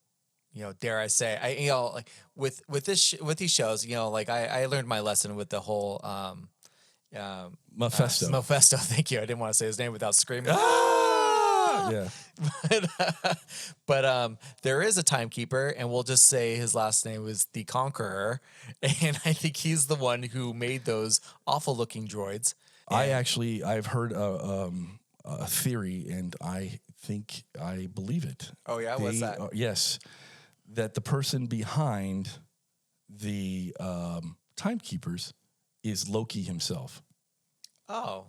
you 0.53 0.63
know, 0.63 0.73
dare 0.73 1.01
I 1.01 1.09
say, 1.09 1.37
I 1.43 1.49
you 1.61 1.69
know, 1.69 1.87
like 1.89 2.11
with 2.37 2.63
with 2.69 2.85
this 2.85 3.03
sh- 3.03 3.21
with 3.21 3.39
these 3.39 3.51
shows, 3.53 3.85
you 3.85 3.97
know, 3.97 4.11
like 4.11 4.29
I, 4.29 4.63
I 4.63 4.67
learned 4.67 4.87
my 4.87 5.01
lesson 5.01 5.35
with 5.35 5.49
the 5.49 5.61
whole 5.61 6.01
um, 6.05 6.49
um, 7.17 7.59
Mephisto. 7.75 8.31
Mephisto. 8.31 8.77
Thank 8.81 9.11
you. 9.11 9.19
I 9.19 9.23
didn't 9.23 9.41
want 9.41 9.53
to 9.53 9.59
say 9.59 9.67
his 9.67 9.79
name 9.79 9.91
without 9.93 10.15
screaming. 10.15 10.55
Ah! 11.79 11.91
Yeah. 12.71 12.87
but, 12.99 13.39
but 13.87 14.05
um, 14.05 14.39
there 14.63 14.83
is 14.83 14.99
a 14.99 15.03
timekeeper, 15.03 15.69
and 15.77 15.91
we'll 15.91 16.05
just 16.05 16.27
say 16.27 16.55
his 16.55 16.75
last 16.75 17.05
name 17.05 17.25
was 17.25 17.47
the 17.53 17.65
Conqueror, 17.65 18.41
and 18.83 19.19
I 19.25 19.33
think 19.33 19.57
he's 19.57 19.87
the 19.87 19.97
one 19.97 20.23
who 20.23 20.55
made 20.55 20.85
those 20.85 21.21
awful 21.47 21.77
looking 21.77 22.07
droids. 22.07 22.55
I 22.89 23.09
actually 23.09 23.63
I've 23.63 23.87
heard 23.87 24.13
a, 24.13 24.45
um, 24.45 25.01
a 25.25 25.47
theory, 25.47 26.07
and 26.11 26.35
I 26.41 26.81
think 27.03 27.45
I 27.61 27.89
believe 27.93 28.25
it. 28.25 28.51
Oh, 28.67 28.79
yeah? 28.79 28.97
What's 28.97 29.21
that? 29.21 29.51
yes, 29.53 29.99
that 30.73 30.95
the 30.95 31.01
person 31.01 31.47
behind 31.47 32.31
the 33.09 33.75
um, 33.81 34.37
timekeepers 34.57 35.33
is 35.83 36.09
Loki 36.09 36.43
himself. 36.43 37.03
Oh, 37.89 38.27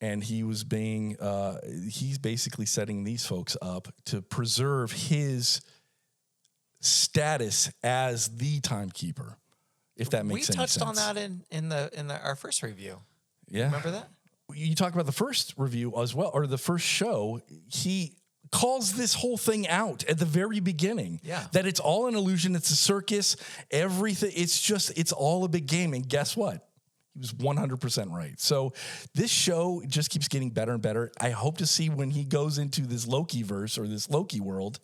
and 0.00 0.22
he 0.22 0.42
was 0.42 0.64
being 0.64 1.18
uh, 1.20 1.58
he's 1.90 2.18
basically 2.18 2.66
setting 2.66 3.04
these 3.04 3.26
folks 3.26 3.56
up 3.62 3.88
to 4.06 4.22
preserve 4.22 4.92
his 4.92 5.60
status 6.80 7.70
as 7.82 8.28
the 8.36 8.60
timekeeper 8.60 9.36
if 9.96 10.10
that 10.10 10.24
we 10.24 10.34
makes 10.34 10.48
any 10.50 10.56
touched 10.56 10.80
on 10.80 10.94
that 10.94 11.16
in 11.16 11.42
in 11.50 11.68
the 11.68 11.90
in 11.98 12.06
the, 12.06 12.20
our 12.22 12.36
first 12.36 12.62
review. 12.62 12.98
yeah 13.48 13.64
Remember 13.64 13.90
that? 13.90 14.08
you 14.54 14.74
talked 14.74 14.94
about 14.94 15.06
the 15.06 15.12
first 15.12 15.54
review 15.56 15.92
as 16.00 16.14
well 16.14 16.30
or 16.32 16.46
the 16.46 16.56
first 16.58 16.84
show 16.86 17.40
he 17.66 18.14
calls 18.52 18.92
this 18.94 19.12
whole 19.12 19.36
thing 19.36 19.66
out 19.68 20.04
at 20.04 20.18
the 20.18 20.24
very 20.24 20.60
beginning 20.60 21.20
Yeah. 21.22 21.44
that 21.52 21.66
it's 21.66 21.80
all 21.80 22.06
an 22.06 22.14
illusion 22.14 22.54
it's 22.54 22.70
a 22.70 22.76
circus 22.76 23.36
everything 23.72 24.30
it's 24.34 24.60
just 24.60 24.96
it's 24.96 25.12
all 25.12 25.44
a 25.44 25.48
big 25.48 25.66
game 25.66 25.92
and 25.94 26.08
guess 26.08 26.36
what 26.36 26.67
he 27.18 27.20
was 27.20 27.32
100% 27.32 28.10
right 28.12 28.38
so 28.38 28.72
this 29.14 29.30
show 29.30 29.82
just 29.86 30.10
keeps 30.10 30.28
getting 30.28 30.50
better 30.50 30.72
and 30.72 30.82
better 30.82 31.10
i 31.20 31.30
hope 31.30 31.58
to 31.58 31.66
see 31.66 31.88
when 31.88 32.10
he 32.10 32.24
goes 32.24 32.58
into 32.58 32.82
this 32.82 33.06
loki 33.06 33.42
verse 33.42 33.76
or 33.78 33.86
this 33.86 34.08
loki 34.08 34.40
world 34.40 34.78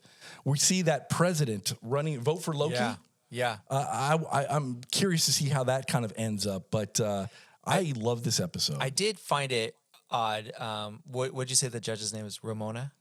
we 0.44 0.58
see 0.58 0.82
that 0.82 1.08
president 1.08 1.74
running 1.82 2.20
vote 2.20 2.42
for 2.42 2.52
loki 2.54 2.74
Yeah, 2.74 2.96
yeah. 3.30 3.56
uh, 3.70 4.16
I, 4.32 4.40
I, 4.42 4.46
i'm 4.56 4.80
curious 4.90 5.26
to 5.26 5.32
see 5.32 5.48
how 5.48 5.64
that 5.64 5.86
kind 5.86 6.04
of 6.04 6.12
ends 6.16 6.46
up 6.46 6.64
but 6.70 6.98
uh, 7.00 7.26
I, 7.64 7.92
love 7.96 8.24
this 8.24 8.40
episode 8.40 8.78
I 8.80 8.90
did 8.90 9.18
find 9.18 9.50
it 9.52 9.76
odd. 10.10 10.52
Um, 10.60 11.00
what 11.06 11.32
would 11.32 11.48
you 11.50 11.56
say 11.56 11.68
the 11.68 11.80
judge's 11.80 12.12
name 12.12 12.26
is? 12.26 12.40
Ramona. 12.44 12.92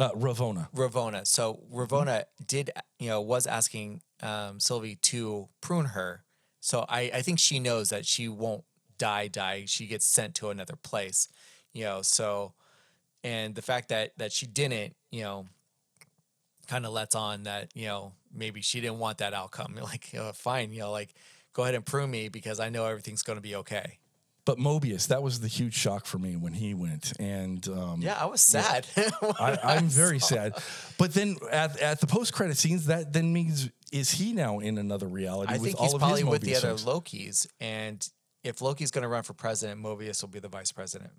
Uh, 0.00 0.10
Ravonna. 0.12 0.68
Ravonna. 0.74 1.26
So 1.26 1.60
Ravonna 1.72 2.24
did, 2.46 2.70
you 2.98 3.08
know, 3.08 3.20
was 3.20 3.46
asking 3.46 4.02
um, 4.22 4.58
Sylvie 4.58 4.96
to 5.02 5.48
prune 5.60 5.86
her. 5.86 6.24
So 6.60 6.84
I, 6.88 7.10
I 7.14 7.22
think 7.22 7.38
she 7.38 7.60
knows 7.60 7.90
that 7.90 8.04
she 8.06 8.26
won't 8.28 8.64
die. 8.98 9.28
Die. 9.28 9.64
She 9.66 9.86
gets 9.86 10.06
sent 10.06 10.34
to 10.36 10.50
another 10.50 10.76
place. 10.76 11.28
You 11.72 11.84
know. 11.84 12.02
So, 12.02 12.54
and 13.24 13.54
the 13.54 13.62
fact 13.62 13.88
that 13.88 14.12
that 14.18 14.32
she 14.32 14.46
didn't, 14.46 14.94
you 15.10 15.22
know, 15.22 15.46
kind 16.66 16.84
of 16.84 16.92
lets 16.92 17.14
on 17.14 17.44
that 17.44 17.70
you 17.74 17.86
know 17.86 18.12
maybe 18.36 18.60
she 18.60 18.80
didn't 18.80 18.98
want 18.98 19.18
that 19.18 19.34
outcome. 19.34 19.76
Like, 19.82 20.12
you 20.12 20.18
know, 20.18 20.32
fine, 20.32 20.72
you 20.72 20.80
know, 20.80 20.90
like 20.90 21.14
go 21.52 21.62
ahead 21.62 21.74
and 21.74 21.84
prune 21.84 22.10
me 22.10 22.28
because 22.28 22.60
I 22.60 22.70
know 22.70 22.86
everything's 22.86 23.22
going 23.22 23.36
to 23.36 23.42
be 23.42 23.54
okay. 23.56 23.98
But 24.44 24.58
Mobius, 24.58 25.08
that 25.08 25.22
was 25.24 25.40
the 25.40 25.48
huge 25.48 25.74
shock 25.74 26.06
for 26.06 26.18
me 26.18 26.36
when 26.36 26.52
he 26.52 26.72
went, 26.72 27.12
and 27.18 27.66
um, 27.68 28.00
Yeah, 28.00 28.16
I 28.16 28.26
was 28.26 28.40
sad. 28.40 28.86
I, 28.96 29.58
I'm 29.62 29.88
very 29.88 30.20
sad. 30.20 30.54
But 30.98 31.14
then 31.14 31.36
at, 31.50 31.80
at 31.80 32.00
the 32.00 32.06
post 32.06 32.32
credit 32.32 32.56
scenes, 32.56 32.86
that 32.86 33.12
then 33.12 33.32
means 33.32 33.70
is 33.90 34.12
he 34.12 34.32
now 34.32 34.60
in 34.60 34.78
another 34.78 35.08
reality 35.08 35.52
I 35.52 35.58
with 35.58 35.64
think 35.64 35.80
all 35.80 35.86
he's 35.86 35.94
of 35.94 36.00
probably 36.00 36.20
his 36.20 36.30
with 36.30 36.42
the 36.42 36.56
other? 36.56 36.74
Lokis, 36.74 37.48
and 37.60 38.08
if 38.46 38.60
Loki's 38.60 38.90
going 38.90 39.02
to 39.02 39.08
run 39.08 39.22
for 39.22 39.34
president, 39.34 39.82
Mobius 39.82 40.22
will 40.22 40.28
be 40.28 40.38
the 40.38 40.48
vice 40.48 40.72
president. 40.72 41.10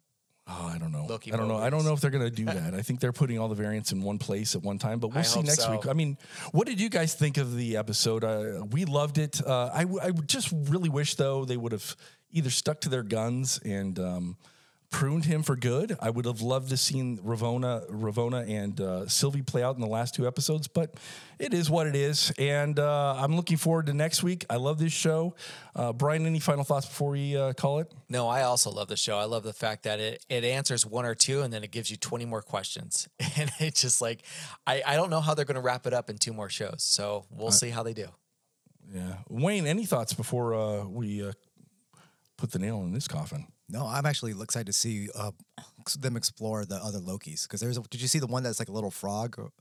Oh, 0.49 0.71
I 0.73 0.77
don't 0.77 0.93
know. 0.93 1.05
Loki 1.05 1.33
I 1.33 1.35
don't 1.35 1.49
know. 1.49 1.57
I 1.57 1.69
don't 1.69 1.83
know 1.83 1.91
if 1.91 1.99
they're 1.99 2.09
going 2.11 2.23
to 2.23 2.31
do 2.31 2.45
that. 2.57 2.73
I 2.73 2.81
think 2.81 3.01
they're 3.01 3.11
putting 3.11 3.37
all 3.37 3.49
the 3.49 3.55
variants 3.55 3.91
in 3.91 4.01
one 4.01 4.17
place 4.17 4.55
at 4.55 4.63
one 4.63 4.79
time, 4.79 4.99
but 4.99 5.09
we'll 5.09 5.19
I 5.19 5.23
see 5.23 5.39
hope 5.39 5.45
next 5.47 5.63
so. 5.63 5.71
week. 5.71 5.87
I 5.87 5.93
mean, 5.93 6.17
what 6.51 6.67
did 6.67 6.79
you 6.79 6.89
guys 6.89 7.13
think 7.15 7.37
of 7.37 7.55
the 7.57 7.75
episode? 7.75 8.23
Uh, 8.23 8.65
we 8.71 8.85
loved 8.85 9.17
it. 9.17 9.45
Uh, 9.45 9.69
I, 9.73 9.81
w- 9.81 9.99
I 10.01 10.11
would 10.11 10.29
just 10.29 10.53
really 10.53 10.87
wish, 10.89 11.15
though, 11.15 11.43
they 11.43 11.57
would 11.57 11.73
have 11.73 11.95
either 12.31 12.49
stuck 12.49 12.79
to 12.81 12.89
their 12.89 13.03
guns 13.03 13.59
and 13.65 13.99
um, 13.99 14.37
pruned 14.89 15.25
him 15.25 15.43
for 15.43 15.55
good. 15.55 15.97
I 15.99 16.09
would 16.09 16.25
have 16.25 16.41
loved 16.41 16.69
to 16.69 16.77
seen 16.77 17.17
Ravonna, 17.19 17.89
Ravonna 17.89 18.49
and 18.49 18.79
uh, 18.79 19.07
Sylvie 19.07 19.41
play 19.41 19.61
out 19.61 19.75
in 19.75 19.81
the 19.81 19.87
last 19.87 20.15
two 20.15 20.25
episodes, 20.25 20.67
but 20.67 20.95
it 21.39 21.53
is 21.53 21.69
what 21.69 21.87
it 21.87 21.95
is. 21.95 22.31
And 22.37 22.79
uh, 22.79 23.15
I'm 23.17 23.35
looking 23.35 23.57
forward 23.57 23.87
to 23.87 23.93
next 23.93 24.23
week. 24.23 24.45
I 24.49 24.55
love 24.55 24.79
this 24.79 24.93
show. 24.93 25.35
Uh, 25.75 25.93
Brian, 25.93 26.25
any 26.25 26.39
final 26.39 26.63
thoughts 26.63 26.85
before 26.85 27.11
we 27.11 27.35
uh, 27.35 27.53
call 27.53 27.79
it? 27.79 27.91
No, 28.09 28.27
I 28.27 28.43
also 28.43 28.71
love 28.71 28.87
the 28.87 28.97
show. 28.97 29.17
I 29.17 29.25
love 29.25 29.43
the 29.43 29.53
fact 29.53 29.83
that 29.83 29.99
it, 29.99 30.25
it 30.29 30.43
answers 30.43 30.85
one 30.85 31.05
or 31.05 31.15
two 31.15 31.41
and 31.41 31.51
then 31.51 31.63
it 31.63 31.71
gives 31.71 31.91
you 31.91 31.97
20 31.97 32.25
more 32.25 32.41
questions. 32.41 33.07
And 33.37 33.51
it's 33.59 33.81
just 33.81 34.01
like, 34.01 34.23
I, 34.65 34.81
I 34.83 34.95
don't 34.95 35.11
know 35.11 35.21
how 35.21 35.35
they're 35.35 35.45
going 35.45 35.55
to 35.55 35.61
wrap 35.61 35.85
it 35.85 35.93
up 35.93 36.09
in 36.09 36.17
two 36.17 36.33
more 36.33 36.49
shows. 36.49 36.83
So 36.83 37.25
we'll 37.29 37.51
see 37.51 37.69
how 37.69 37.83
they 37.83 37.93
do. 37.93 38.07
Yeah. 38.91 39.17
Wayne, 39.29 39.67
any 39.67 39.85
thoughts 39.85 40.13
before 40.13 40.55
uh, 40.55 40.85
we 40.85 41.27
uh, 41.27 41.33
put 42.35 42.51
the 42.51 42.57
nail 42.57 42.81
in 42.81 42.93
this 42.93 43.07
coffin? 43.07 43.45
No, 43.69 43.85
I'm 43.85 44.05
actually 44.05 44.33
excited 44.41 44.67
to 44.67 44.73
see 44.73 45.09
uh, 45.13 45.31
them 45.99 46.15
explore 46.15 46.63
the 46.65 46.75
other 46.75 46.99
Lokis 46.99 47.43
because 47.43 47.59
there's. 47.59 47.77
A, 47.77 47.81
did 47.81 48.01
you 48.01 48.07
see 48.07 48.19
the 48.19 48.27
one 48.27 48.43
that's 48.43 48.59
like 48.59 48.69
a 48.69 48.71
little 48.71 48.91
frog? 48.91 49.35
Or- 49.37 49.51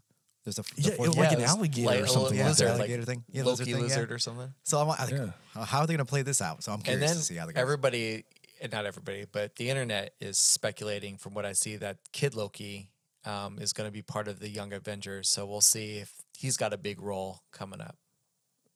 There's 0.45 0.59
a 0.59 0.63
the 0.63 0.69
Yeah, 0.77 0.91
fourth 0.95 1.09
it- 1.11 1.17
one? 1.17 1.27
like 1.27 1.37
an 1.39 1.45
alligator 1.45 1.87
like 1.89 2.01
or 2.01 2.05
a 2.05 2.09
something 2.09 2.23
little 2.37 2.39
like 2.39 2.47
lizard, 2.51 2.67
that. 2.69 2.73
like 2.75 2.81
Alligator 2.83 3.05
thing? 3.05 3.25
Yeah, 3.31 3.43
Loki 3.43 3.51
lizard 3.51 3.67
thing, 3.67 3.75
yeah. 3.77 3.81
lizard 3.83 4.13
or 4.13 4.19
something. 4.19 4.55
So 4.63 4.79
I'm 4.79 4.87
like, 4.89 5.11
Yeah. 5.11 5.31
how 5.65 5.81
are 5.81 5.87
they 5.89 5.95
going 5.95 6.07
to 6.07 6.11
play 6.11 6.23
this 6.23 6.41
out? 6.41 6.63
So 6.63 6.71
I'm 6.73 6.77
And 6.77 6.85
curious 6.85 7.11
then 7.11 7.17
to 7.19 7.23
see 7.25 7.35
how 7.35 7.47
they 7.47 7.53
go. 7.53 7.61
everybody, 7.61 8.25
not 8.71 8.87
everybody, 8.87 9.25
but 9.31 9.57
the 9.57 9.71
internet 9.71 10.15
is 10.21 10.39
speculating 10.39 11.17
from 11.17 11.35
what 11.35 11.45
I 11.45 11.53
see 11.53 11.75
that 11.77 11.99
Kid 12.13 12.35
Loki 12.37 12.91
um, 13.25 13.59
is 13.59 13.73
going 13.73 13.89
to 13.89 13.93
be 13.93 14.03
part 14.03 14.29
of 14.29 14.39
the 14.39 14.49
Young 14.49 14.73
Avengers. 14.73 15.29
So 15.29 15.45
we'll 15.47 15.61
see 15.61 15.97
if 15.97 16.13
he's 16.39 16.57
got 16.57 16.73
a 16.73 16.79
big 16.79 17.01
role 17.03 17.41
coming 17.53 17.81
up. 17.81 17.97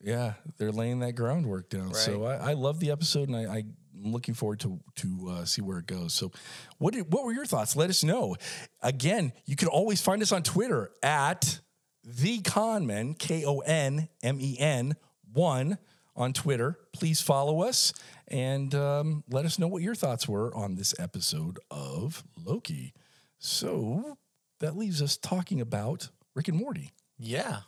Yeah, 0.02 0.32
they're 0.58 0.72
laying 0.72 0.98
that 1.00 1.12
groundwork 1.12 1.68
down. 1.68 1.94
So 1.94 2.24
I, 2.24 2.50
I 2.50 2.52
love 2.54 2.80
the 2.80 2.90
episode, 2.90 3.28
and 3.28 3.36
I, 3.36 3.64
I'm 4.04 4.12
looking 4.12 4.34
forward 4.34 4.60
to 4.60 4.80
to 4.96 5.28
uh, 5.30 5.44
see 5.44 5.62
where 5.62 5.78
it 5.78 5.86
goes. 5.86 6.14
So, 6.14 6.32
what 6.78 6.94
did, 6.94 7.12
what 7.12 7.24
were 7.24 7.32
your 7.32 7.46
thoughts? 7.46 7.76
Let 7.76 7.90
us 7.90 8.02
know. 8.02 8.36
Again, 8.82 9.32
you 9.46 9.56
can 9.56 9.68
always 9.68 10.00
find 10.00 10.22
us 10.22 10.32
on 10.32 10.42
Twitter 10.42 10.90
at 11.02 11.60
the 12.04 12.40
KONMen 12.40 13.18
K 13.18 13.44
O 13.44 13.58
N 13.60 14.08
M 14.22 14.38
E 14.40 14.56
N 14.58 14.96
one 15.32 15.78
on 16.16 16.32
Twitter. 16.32 16.78
Please 16.92 17.20
follow 17.20 17.62
us 17.62 17.92
and 18.28 18.74
um, 18.74 19.24
let 19.28 19.44
us 19.44 19.58
know 19.58 19.68
what 19.68 19.82
your 19.82 19.94
thoughts 19.94 20.28
were 20.28 20.54
on 20.54 20.74
this 20.74 20.94
episode 20.98 21.58
of 21.70 22.24
Loki. 22.44 22.92
So 23.38 24.18
that 24.60 24.76
leaves 24.76 25.00
us 25.02 25.16
talking 25.16 25.60
about 25.60 26.10
Rick 26.34 26.48
and 26.48 26.58
Morty. 26.58 26.90
Yeah. 27.18 27.60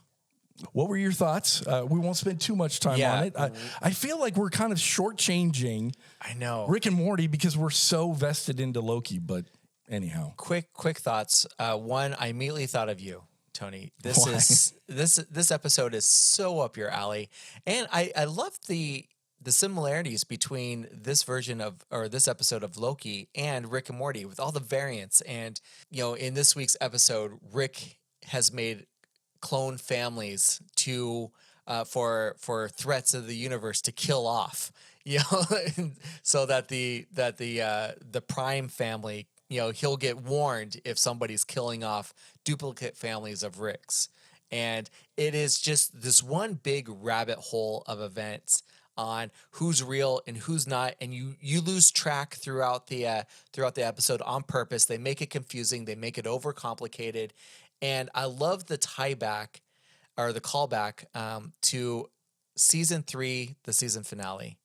What 0.72 0.88
were 0.88 0.96
your 0.96 1.12
thoughts? 1.12 1.66
Uh, 1.66 1.84
we 1.88 1.98
won't 1.98 2.16
spend 2.16 2.40
too 2.40 2.54
much 2.56 2.80
time 2.80 2.98
Yeah. 2.98 3.18
on 3.18 3.24
it. 3.26 3.34
I, 3.38 3.50
I 3.80 3.90
feel 3.90 4.18
like 4.18 4.36
we're 4.36 4.50
kind 4.50 4.72
of 4.72 4.78
shortchanging 4.78 5.94
I 6.20 6.34
know. 6.34 6.66
Rick 6.68 6.86
and 6.86 6.96
Morty 6.96 7.26
because 7.26 7.56
we're 7.56 7.70
so 7.70 8.12
vested 8.12 8.60
into 8.60 8.80
Loki. 8.80 9.18
But 9.18 9.46
anyhow, 9.88 10.32
quick 10.36 10.72
quick 10.72 10.98
thoughts 10.98 11.46
uh, 11.58 11.76
one 11.76 12.14
i 12.18 12.28
immediately 12.28 12.66
thought 12.66 12.88
of 12.88 13.00
you 13.00 13.22
tony 13.52 13.92
this 14.02 14.16
Why? 14.18 14.32
is 14.34 14.72
this 14.88 15.16
this 15.30 15.50
episode 15.50 15.92
is 15.94 16.04
so 16.06 16.60
up 16.60 16.76
your 16.76 16.88
alley 16.88 17.28
and 17.66 17.86
i 17.92 18.10
i 18.16 18.24
love 18.24 18.56
the 18.68 19.04
the 19.42 19.52
similarities 19.52 20.24
between 20.24 20.86
this 20.92 21.24
version 21.24 21.60
of 21.60 21.84
or 21.90 22.08
this 22.08 22.28
episode 22.28 22.62
of 22.62 22.78
Loki 22.78 23.28
and 23.34 23.70
Rick 23.72 23.88
and 23.90 23.98
Morty 23.98 24.24
with 24.24 24.38
all 24.40 24.52
the 24.52 24.60
variants 24.60 25.20
and 25.22 25.60
you 25.90 26.02
know 26.02 26.14
in 26.14 26.34
this 26.34 26.54
week's 26.56 26.76
episode 26.80 27.32
Rick 27.52 27.98
has 28.26 28.52
made 28.52 28.86
clone 29.42 29.76
families 29.76 30.62
to 30.76 31.30
uh, 31.66 31.84
for 31.84 32.34
for 32.38 32.68
threats 32.68 33.12
of 33.12 33.26
the 33.26 33.36
universe 33.36 33.82
to 33.82 33.92
kill 33.92 34.26
off 34.26 34.72
you 35.04 35.18
know? 35.18 35.90
So 36.22 36.46
that 36.46 36.68
the 36.68 37.06
that 37.14 37.36
the 37.36 37.62
uh, 37.62 37.88
the 38.08 38.20
prime 38.20 38.68
family 38.68 39.26
you 39.48 39.60
know 39.60 39.70
he'll 39.70 39.96
get 39.96 40.22
warned 40.22 40.80
if 40.84 40.96
somebody's 40.96 41.44
killing 41.44 41.82
off 41.82 42.14
duplicate 42.44 42.96
families 42.96 43.42
of 43.42 43.60
Ricks. 43.60 44.08
And 44.50 44.88
it 45.16 45.34
is 45.34 45.60
just 45.60 46.02
this 46.02 46.22
one 46.22 46.54
big 46.54 46.88
rabbit 46.88 47.38
hole 47.38 47.82
of 47.86 48.00
events 48.00 48.62
on 48.96 49.30
who's 49.52 49.82
real 49.82 50.20
and 50.26 50.36
who's 50.36 50.66
not. 50.66 50.94
And 51.00 51.12
you 51.12 51.34
you 51.40 51.60
lose 51.60 51.90
track 51.90 52.34
throughout 52.34 52.86
the 52.86 53.06
uh, 53.06 53.22
throughout 53.52 53.74
the 53.74 53.86
episode 53.86 54.22
on 54.22 54.42
purpose. 54.42 54.84
They 54.84 54.98
make 54.98 55.20
it 55.20 55.30
confusing. 55.30 55.84
They 55.84 55.94
make 55.94 56.18
it 56.18 56.26
overcomplicated 56.26 57.30
and 57.82 58.08
i 58.14 58.24
love 58.24 58.66
the 58.66 58.78
tie 58.78 59.14
back 59.14 59.60
or 60.16 60.32
the 60.32 60.40
callback 60.40 61.04
um, 61.14 61.52
to 61.60 62.08
season 62.56 63.02
three 63.02 63.56
the 63.64 63.72
season 63.72 64.02
finale 64.02 64.56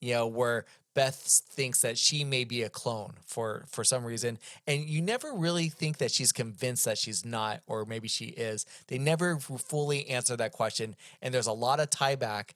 you 0.00 0.14
know 0.14 0.26
where 0.26 0.64
beth 0.94 1.42
thinks 1.50 1.80
that 1.80 1.98
she 1.98 2.24
may 2.24 2.44
be 2.44 2.62
a 2.62 2.68
clone 2.68 3.14
for 3.24 3.64
for 3.68 3.84
some 3.84 4.04
reason. 4.04 4.38
And 4.66 4.84
you 4.84 5.00
never 5.00 5.32
really 5.32 5.68
think 5.68 5.98
that 5.98 6.10
she's 6.10 6.32
convinced 6.32 6.84
that 6.84 6.98
she's 6.98 7.24
not 7.24 7.60
or 7.66 7.84
maybe 7.84 8.08
she 8.08 8.26
is. 8.26 8.66
They 8.88 8.98
never 8.98 9.38
fully 9.38 10.08
answer 10.08 10.36
that 10.36 10.52
question. 10.52 10.96
And 11.22 11.32
there's 11.32 11.46
a 11.46 11.52
lot 11.52 11.80
of 11.80 11.90
tie 11.90 12.16
back 12.16 12.54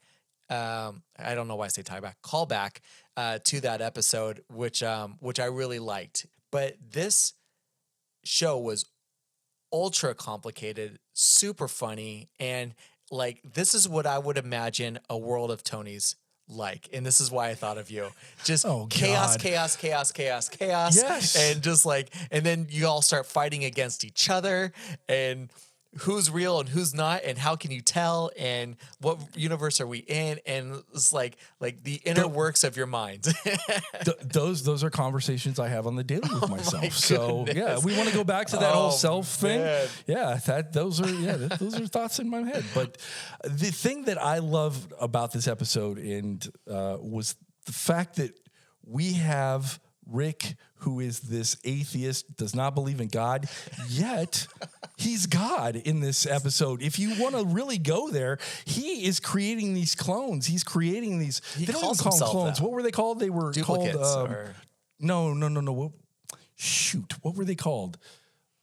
um, 0.51 1.03
I 1.19 1.35
don't 1.35 1.49
know 1.49 1.57
why 1.57 1.67
I 1.67 1.69
say 1.69 1.83
tie 1.83 2.01
back, 2.01 2.19
callback 2.23 2.79
uh, 3.17 3.39
to 3.45 3.61
that 3.63 3.81
episode, 3.81 4.43
which 4.53 4.83
um, 4.83 5.17
which 5.21 5.41
I 5.41 5.47
really 5.47 5.79
liked. 5.79 6.27
But 6.51 6.77
this 6.93 7.33
show 8.25 8.59
was 8.59 8.85
ultra 9.75 10.15
complicated, 10.15 11.01
super 11.13 11.67
funny, 11.67 12.29
and 12.39 12.75
like 13.11 13.41
this 13.43 13.75
is 13.75 13.89
what 13.89 14.07
I 14.07 14.19
would 14.19 14.39
imagine 14.39 15.01
a 15.11 15.19
world 15.19 15.51
of 15.51 15.65
Tony's 15.65 16.15
like, 16.49 16.89
and 16.93 17.05
this 17.05 17.21
is 17.21 17.31
why 17.31 17.49
I 17.49 17.55
thought 17.55 17.77
of 17.77 17.91
you. 17.91 18.09
Just 18.45 18.65
Oh, 18.65 18.87
chaos, 18.89 19.37
chaos, 19.37 19.77
chaos, 19.77 20.13
chaos, 20.13 20.49
chaos. 20.49 20.97
Yes. 20.97 21.37
and 21.37 21.63
just 21.63 21.85
like, 21.85 22.15
and 22.31 22.47
then 22.47 22.69
you 22.71 22.87
all 22.87 23.03
start 23.03 23.27
fighting 23.27 23.65
against 23.65 24.05
each 24.05 24.31
other, 24.31 24.73
and 25.09 25.51
who's 26.01 26.31
real 26.31 26.61
and 26.61 26.69
who's 26.69 26.93
not 26.95 27.23
and 27.25 27.39
how 27.39 27.55
can 27.57 27.71
you 27.71 27.81
tell 27.81 28.31
and 28.39 28.77
what 29.01 29.19
universe 29.37 29.81
are 29.81 29.87
we 29.87 29.99
in 29.99 30.39
and 30.47 30.83
it's 30.93 31.13
like 31.13 31.37
like 31.61 31.83
the 31.85 32.01
inner 32.05 32.27
works 32.27 32.65
of 32.65 32.77
your 32.77 32.87
mind 32.87 33.23
Th- 33.25 34.17
those 34.23 34.65
those 34.65 34.83
are 34.83 34.91
conversations 34.91 35.59
I 35.59 35.69
have 35.69 35.87
on 35.87 35.97
the 35.97 36.05
daily 36.05 36.29
with 36.33 36.49
myself. 36.59 36.93
so 36.95 37.47
yeah, 37.53 37.79
we 37.79 37.97
want 37.97 38.09
to 38.09 38.15
go 38.15 38.25
back 38.25 38.49
to 38.49 38.57
that 38.57 38.73
whole 38.75 38.87
Oh, 38.89 38.91
self 38.91 39.29
thing. 39.29 39.61
Yeah, 40.07 40.39
that 40.47 40.73
those 40.73 41.01
are 41.01 41.09
yeah, 41.09 41.37
that, 41.37 41.59
those 41.59 41.81
are 41.81 41.87
thoughts 41.87 42.19
in 42.19 42.29
my 42.29 42.43
head. 42.43 42.65
But 42.75 42.99
the 43.45 43.71
thing 43.71 44.05
that 44.05 44.21
I 44.21 44.39
love 44.39 44.93
about 45.01 45.33
this 45.33 45.47
episode 45.49 45.99
and 45.99 46.45
uh, 46.71 46.99
was 47.01 47.37
the 47.67 47.73
fact 47.73 48.17
that 48.17 48.39
we 48.87 49.15
have 49.15 49.81
Rick, 50.07 50.57
who 50.79 51.01
is 51.01 51.21
this 51.21 51.57
atheist, 51.65 52.37
does 52.37 52.55
not 52.55 52.75
believe 52.75 53.01
in 53.01 53.09
God, 53.09 53.47
yet 53.89 54.47
he's 54.97 55.27
God 55.27 55.77
in 55.77 56.01
this 56.01 56.27
episode. 56.27 56.83
If 56.83 56.99
you 56.99 57.21
want 57.21 57.37
to 57.37 57.45
really 57.45 57.79
go 57.79 58.11
there, 58.11 58.39
he 58.65 59.07
is 59.07 59.21
creating 59.21 59.75
these 59.75 59.95
clones. 59.95 60.47
He's 60.47 60.65
creating 60.65 61.19
these. 61.19 61.41
He 61.57 61.65
they 61.65 61.73
don't 61.73 61.85
even 61.85 61.97
call 61.97 62.19
them 62.19 62.29
clones. 62.29 62.59
that. 62.59 62.65
What 62.65 62.73
were 62.73 62.83
they 62.83 62.91
called? 62.91 63.21
They 63.21 63.31
were 63.31 63.51
duplicates 63.53 63.97
called. 63.97 64.29
um, 64.29 64.33
or 64.33 64.55
no, 65.01 65.33
no, 65.33 65.49
no, 65.49 65.61
no. 65.61 65.73
What, 65.73 65.93
shoot, 66.57 67.15
what 67.23 67.35
were 67.35 67.45
they 67.45 67.55
called? 67.57 67.99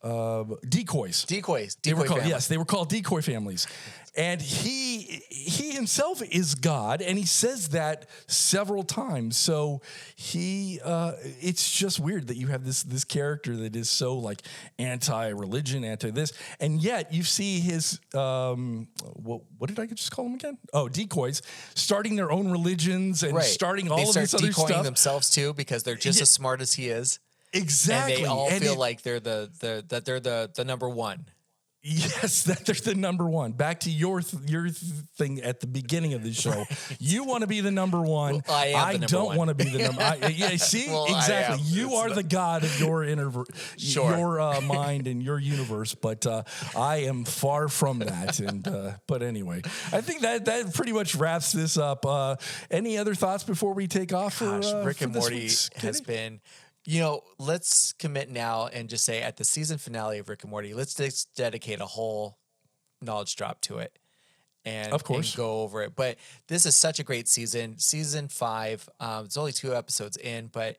Uh, 0.02 0.42
decoys. 0.68 1.24
decoys 1.26 1.76
They 1.80 1.94
were 1.94 2.04
called 2.04 2.20
family. 2.20 2.30
yes, 2.30 2.48
they 2.48 2.58
were 2.58 2.64
called 2.64 2.88
decoy 2.88 3.20
families, 3.22 3.68
and 4.14 4.42
he 4.42 5.22
he 5.30 5.70
himself 5.72 6.20
is 6.22 6.54
God, 6.54 7.00
and 7.00 7.16
he 7.18 7.24
says 7.24 7.68
that 7.68 8.08
several 8.26 8.82
times. 8.82 9.36
So 9.36 9.80
he, 10.16 10.80
uh, 10.84 11.12
it's 11.40 11.70
just 11.72 11.98
weird 11.98 12.26
that 12.28 12.36
you 12.36 12.48
have 12.48 12.64
this 12.64 12.82
this 12.82 13.04
character 13.04 13.56
that 13.56 13.74
is 13.74 13.88
so 13.88 14.16
like 14.18 14.42
anti-religion, 14.78 15.84
anti 15.84 16.10
this, 16.10 16.32
and 16.60 16.82
yet 16.82 17.12
you 17.12 17.22
see 17.22 17.60
his 17.60 17.98
um, 18.14 18.88
what 19.14 19.42
what 19.58 19.68
did 19.68 19.78
I 19.80 19.86
just 19.86 20.10
call 20.12 20.26
them 20.26 20.34
again? 20.34 20.58
Oh, 20.72 20.88
decoys 20.88 21.42
starting 21.74 22.16
their 22.16 22.30
own 22.30 22.50
religions 22.50 23.22
and 23.22 23.34
right 23.34 23.44
starting 23.44 23.90
all 23.90 23.96
they 23.98 24.02
of 24.08 24.14
this 24.14 24.34
other 24.34 24.46
decoying 24.48 24.68
stuff. 24.68 24.84
themselves 24.84 25.30
too 25.30 25.52
because 25.54 25.82
they're 25.82 25.94
just 25.96 26.18
Yeah. 26.18 26.22
as 26.22 26.30
smart 26.30 26.60
as 26.60 26.74
he 26.74 26.88
is 26.88 27.18
Exactly, 27.54 28.14
and 28.14 28.24
they 28.24 28.26
all 28.26 28.48
And 28.48 28.62
feel 28.62 28.72
it- 28.74 28.78
like 28.78 29.02
they're 29.02 29.20
the, 29.20 29.50
the 29.60 29.84
that 29.88 30.04
they're 30.04 30.20
the 30.20 30.50
the 30.54 30.64
number 30.64 30.88
one 30.88 31.26
Yes, 31.84 32.42
that 32.44 32.64
they're 32.64 32.74
the 32.76 32.94
number 32.94 33.28
one. 33.28 33.52
Back 33.52 33.80
to 33.80 33.90
your 33.90 34.20
th- 34.20 34.48
your 34.48 34.64
th- 34.64 34.76
thing 35.16 35.40
at 35.40 35.58
the 35.60 35.66
beginning 35.66 36.14
of 36.14 36.22
the 36.22 36.32
show. 36.32 36.64
You 37.00 37.24
want 37.24 37.40
to 37.40 37.48
be 37.48 37.60
the 37.60 37.72
number 37.72 38.00
one. 38.00 38.42
Well, 38.46 38.56
I 38.56 38.66
am 38.66 38.92
the 38.92 38.98
number 39.00 39.06
don't 39.08 39.36
want 39.36 39.48
to 39.48 39.54
be 39.54 39.64
the 39.64 39.78
number. 39.78 40.00
I, 40.00 40.14
yeah, 40.36 40.56
see, 40.56 40.86
Well, 40.88 41.06
exactly. 41.06 41.60
You 41.64 41.86
It's 41.88 41.94
are 41.96 42.08
not- 42.08 42.14
the 42.14 42.22
god 42.22 42.62
of 42.62 42.78
your 42.80 43.02
inner, 43.04 43.32
Sure. 43.78 44.16
your 44.16 44.40
uh, 44.40 44.60
mind 44.60 45.08
and 45.08 45.20
your 45.22 45.40
universe. 45.40 45.94
But 45.94 46.24
uh, 46.24 46.44
I 46.76 46.98
am 46.98 47.24
far 47.24 47.66
from 47.66 47.98
that. 48.00 48.38
And 48.38 48.66
uh, 48.68 48.92
but 49.08 49.22
anyway, 49.22 49.62
I 49.92 50.00
think 50.02 50.20
that 50.22 50.44
that 50.44 50.74
pretty 50.74 50.92
much 50.92 51.16
wraps 51.16 51.50
this 51.50 51.76
up. 51.76 52.06
Uh, 52.06 52.36
any 52.70 52.96
other 52.96 53.16
thoughts 53.16 53.42
before 53.42 53.74
we 53.74 53.88
take 53.88 54.12
off? 54.12 54.34
For, 54.34 54.44
Gosh, 54.44 54.72
uh, 54.72 54.84
Rick 54.86 54.98
for 54.98 55.04
and 55.06 55.14
Morty 55.14 55.50
has 55.78 56.00
been, 56.00 56.40
you 56.84 57.00
know, 57.00 57.22
let's 57.38 57.92
commit 57.92 58.30
now 58.30 58.66
and 58.66 58.88
just 58.88 59.04
say 59.04 59.22
at 59.22 59.36
the 59.36 59.44
season 59.44 59.78
finale 59.78 60.18
of 60.18 60.28
Rick 60.28 60.42
and 60.42 60.50
Morty, 60.50 60.74
let's 60.74 60.94
just 60.94 61.32
dedicate 61.34 61.80
a 61.80 61.86
whole 61.86 62.38
knowledge 63.00 63.36
drop 63.36 63.60
to 63.62 63.78
it. 63.78 63.98
And, 64.64 64.92
Of 64.92 65.02
course. 65.02 65.30
and 65.32 65.36
go 65.36 65.62
over 65.62 65.82
it. 65.82 65.94
But 65.96 66.18
this 66.46 66.66
is 66.66 66.76
such 66.76 67.00
a 67.00 67.02
great 67.04 67.28
season. 67.28 67.78
Season 67.78 68.28
five, 68.28 68.88
um, 69.00 69.24
it's 69.24 69.36
only 69.36 69.52
two 69.52 69.74
episodes 69.74 70.16
in, 70.16 70.46
but 70.48 70.76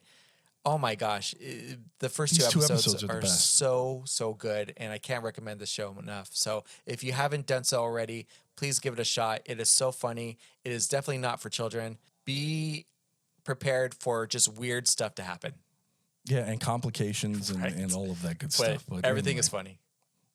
oh 0.66 0.78
my 0.78 0.96
gosh, 0.96 1.36
i- 1.46 1.78
the 2.00 2.08
first 2.08 2.36
two 2.36 2.44
two 2.50 2.60
episodes, 2.60 2.88
episodes 2.88 3.04
are 3.04 3.18
are, 3.20 3.26
so, 3.26 4.04
so 4.06 4.34
good. 4.34 4.74
And 4.78 4.94
I 4.94 4.98
can't 5.00 5.22
recommend 5.24 5.60
the 5.60 5.66
show 5.66 5.94
enough. 6.00 6.30
So 6.32 6.64
if 6.86 7.04
you 7.04 7.12
haven't 7.12 7.46
done 7.46 7.66
so 7.66 7.82
already, 7.82 8.28
please 8.56 8.80
give 8.80 8.94
it 8.94 9.00
a 9.02 9.04
shot. 9.06 9.42
It 9.46 9.60
is 9.60 9.70
so 9.70 9.92
funny. 9.92 10.38
It 10.64 10.72
is 10.72 10.88
definitely 10.88 11.18
not 11.18 11.42
for 11.42 11.50
children. 11.50 11.98
Be 12.24 12.86
prepared 13.44 13.94
for 13.94 14.26
just 14.26 14.48
weird 14.58 14.88
stuff 14.88 15.16
to 15.16 15.24
happen. 15.24 15.56
Yeah, 16.26 16.40
and 16.50 16.60
complications 16.60 17.50
and, 17.50 17.62
Right. 17.62 17.74
and 17.76 17.94
all 17.94 18.10
of 18.12 18.22
that 18.22 18.40
good 18.40 18.50
But, 18.50 18.52
stuff. 18.54 18.84
But 18.88 19.06
everything 19.06 19.32
anyway. 19.32 19.40
is 19.42 19.50
funny. 19.50 19.80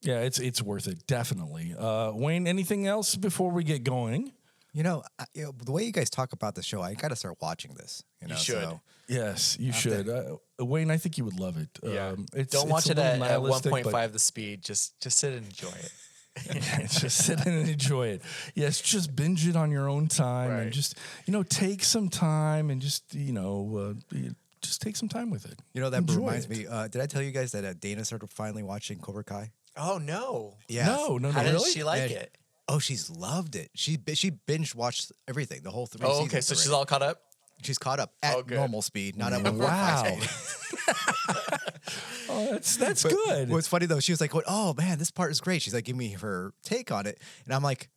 Yeah, 0.02 0.20
it's 0.20 0.38
it's 0.38 0.62
worth 0.62 0.86
it, 0.86 1.06
definitely. 1.06 1.74
Uh, 1.76 2.12
Wayne, 2.12 2.46
anything 2.46 2.86
else 2.86 3.16
before 3.16 3.50
we 3.50 3.64
get 3.64 3.82
going? 3.84 4.32
You 4.72 4.82
know, 4.84 5.02
I, 5.18 5.24
you 5.34 5.44
know, 5.44 5.52
the 5.64 5.72
way 5.72 5.82
you 5.84 5.92
guys 5.92 6.08
talk 6.10 6.32
about 6.32 6.54
the 6.54 6.62
show, 6.62 6.80
I 6.82 6.94
got 6.94 7.08
to 7.08 7.16
start 7.16 7.38
watching 7.40 7.72
this. 7.74 8.04
You 8.20 8.28
know, 8.28 8.36
should. 8.36 8.62
So, 8.62 8.80
Yes, 9.08 9.56
you 9.58 9.72
should. 9.72 10.06
Uh, 10.08 10.36
Wayne, 10.62 10.90
I 10.90 10.98
think 10.98 11.16
you 11.16 11.24
would 11.24 11.40
love 11.40 11.56
it. 11.56 11.70
Um, 11.82 12.26
it's, 12.34 12.52
Don't 12.52 12.64
it's 12.64 12.70
watch 12.70 12.86
a 12.88 12.92
it 12.92 12.96
little 12.98 13.04
at, 13.04 13.12
at 13.14 13.18
nihilistic, 13.20 13.72
but 13.72 13.84
1.5 13.86 14.12
the 14.12 14.18
speed. 14.18 14.62
Just 14.62 15.00
just 15.00 15.18
sit 15.18 15.32
and 15.32 15.46
enjoy 15.46 15.68
it. 15.68 15.92
just 16.90 17.24
sit 17.24 17.44
and 17.46 17.68
enjoy 17.68 18.08
it. 18.08 18.22
Yes, 18.54 18.80
just 18.82 19.16
binge 19.16 19.48
it 19.48 19.56
on 19.56 19.70
your 19.72 19.88
own 19.88 20.06
time 20.08 20.50
and 20.52 20.70
just 20.72 20.96
you 21.26 21.32
know 21.32 21.42
take 21.42 21.82
some 21.82 22.08
time 22.10 22.70
and 22.70 22.80
just 22.82 23.14
you 23.14 23.32
know 23.32 23.94
uh, 23.96 24.00
y- 24.12 24.30
just 24.62 24.80
take 24.82 24.96
some 24.96 25.08
time 25.08 25.30
with 25.30 25.44
it. 25.46 25.60
you 25.72 25.80
know, 25.80 25.90
that 25.90 25.98
Enjoy 25.98 26.16
reminds 26.16 26.46
it. 26.46 26.50
me. 26.50 26.66
Uh, 26.66 26.88
did 26.88 27.00
I 27.02 27.06
tell 27.06 27.22
you 27.22 27.30
guys 27.30 27.52
that 27.52 27.64
uh, 27.64 27.74
Dana 27.78 28.04
started 28.04 28.28
finally 28.30 28.62
watching 28.62 28.98
Cobra 28.98 29.24
Kai? 29.24 29.52
Oh 29.76 29.98
no. 29.98 30.54
Yeah. 30.68 30.86
No, 30.86 31.18
no, 31.18 31.28
no, 31.28 31.30
How 31.30 31.42
did 31.42 31.52
really. 31.52 31.70
she 31.70 31.84
like 31.84 32.02
And- 32.02 32.10
it? 32.12 32.38
Oh, 32.70 32.78
she's 32.78 33.08
loved 33.08 33.56
it. 33.56 33.70
She 33.74 33.96
she 34.12 34.28
binge 34.30 34.74
watched 34.74 35.10
everything, 35.26 35.62
the 35.62 35.70
whole 35.70 35.86
three. 35.86 36.06
Oh, 36.06 36.24
okay. 36.24 36.40
seasons 36.40 36.46
So 36.46 36.54
she's 36.56 36.70
all 36.72 36.84
caught 36.84 37.00
up. 37.02 37.22
she's 37.62 37.78
caught 37.78 37.98
up 37.98 38.12
at 38.22 38.36
Oh, 38.36 38.42
normal 38.46 38.82
speed, 38.82 39.16
not 39.16 39.32
at 39.32 39.42
Wow. 39.42 40.04
1.5 40.04 40.22
speed. 40.22 41.54
Oh, 42.30 42.48
that's 42.52 42.76
that's 42.76 43.02
But 43.02 43.12
good. 43.12 43.48
What's 43.48 43.66
funny 43.68 43.86
though, 43.86 44.00
she 44.00 44.12
was 44.12 44.20
like, 44.20 44.32
Oh 44.46 44.74
man, 44.74 44.98
this 44.98 45.10
part 45.10 45.30
is 45.30 45.40
great." 45.40 45.62
She's 45.62 45.72
like, 45.72 45.84
"Give 45.84 45.96
me 45.96 46.10
her 46.12 46.52
take 46.62 46.92
on 46.92 47.06
it," 47.06 47.18
and 47.46 47.54
I'm 47.54 47.62
like, 47.62 47.88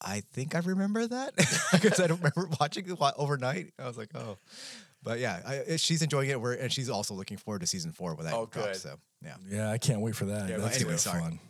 "I 0.00 0.22
think 0.32 0.54
I 0.56 0.58
remember 0.58 1.06
that 1.06 1.34
because 1.72 2.00
I 2.00 2.08
don't 2.08 2.18
remember 2.20 2.48
watching 2.60 2.90
it 2.90 2.98
overnight." 3.16 3.72
I 3.78 3.86
was 3.86 3.96
like, 3.96 4.10
"Oh," 4.16 4.38
but 5.02 5.18
yeah, 5.18 5.62
I, 5.68 5.76
she's 5.76 6.02
enjoying 6.02 6.30
it. 6.30 6.40
We're, 6.40 6.54
and 6.54 6.72
she's 6.72 6.88
also 6.90 7.14
looking 7.14 7.36
forward 7.36 7.60
to 7.60 7.66
season 7.66 7.92
four 7.92 8.14
with 8.14 8.26
that 8.26 8.34
Oh, 8.34 8.46
drops. 8.46 8.68
good. 8.68 8.76
So 8.76 8.96
yeah, 9.24 9.34
Yeah, 9.48 9.70
I 9.70 9.78
can't 9.78 10.00
wait 10.00 10.14
for 10.16 10.26
that. 10.26 10.48
Yeah, 10.48 10.58
That's 10.58 10.62
but 10.62 10.74
anyway, 10.76 10.82
gonna 10.84 10.92
be 10.94 10.98
sorry. 10.98 11.20
fun. 11.20 11.40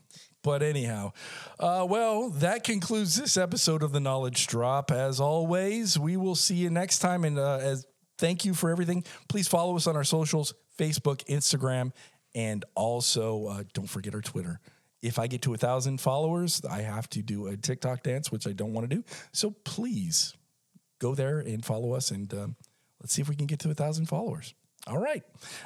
But 0.44 0.62
anyhow, 0.64 1.12
uh, 1.60 1.86
well, 1.88 2.30
that 2.30 2.64
concludes 2.64 3.14
this 3.14 3.36
episode 3.36 3.82
of 3.84 3.92
the 3.92 4.00
Knowledge 4.00 4.48
Drop. 4.48 4.90
As 4.90 5.20
always, 5.20 5.98
we 5.98 6.16
will 6.16 6.34
see 6.34 6.56
you 6.56 6.68
next 6.68 6.98
time. 6.98 7.24
And 7.24 7.38
uh, 7.38 7.58
as 7.58 7.86
thank 8.18 8.44
you 8.44 8.52
for 8.52 8.70
everything, 8.70 9.04
please 9.28 9.46
follow 9.46 9.76
us 9.76 9.86
on 9.86 9.94
our 9.94 10.02
socials: 10.02 10.52
Facebook, 10.76 11.24
Instagram, 11.26 11.92
and 12.34 12.64
also 12.74 13.46
uh, 13.46 13.62
don't 13.72 13.86
forget 13.86 14.14
our 14.16 14.20
Twitter. 14.20 14.58
If 15.00 15.18
I 15.20 15.28
get 15.28 15.42
to 15.42 15.54
a 15.54 15.56
thousand 15.56 16.00
followers, 16.00 16.60
I 16.68 16.82
have 16.82 17.08
to 17.10 17.22
do 17.22 17.46
a 17.46 17.56
TikTok 17.56 18.02
dance, 18.02 18.32
which 18.32 18.46
I 18.48 18.52
don't 18.52 18.72
want 18.72 18.90
to 18.90 18.96
do. 18.96 19.04
So 19.32 19.50
please 19.64 20.34
go 21.00 21.14
there 21.14 21.38
and 21.38 21.64
follow 21.64 21.92
us, 21.94 22.10
and 22.10 22.32
um, 22.34 22.56
let's 23.02 23.12
see 23.12 23.22
if 23.22 23.28
we 23.28 23.36
can 23.36 23.46
get 23.46 23.58
to 23.60 23.70
a 23.70 23.74
thousand 23.74 24.06
followers. 24.06 24.54
All 24.86 24.98
right. 24.98 25.22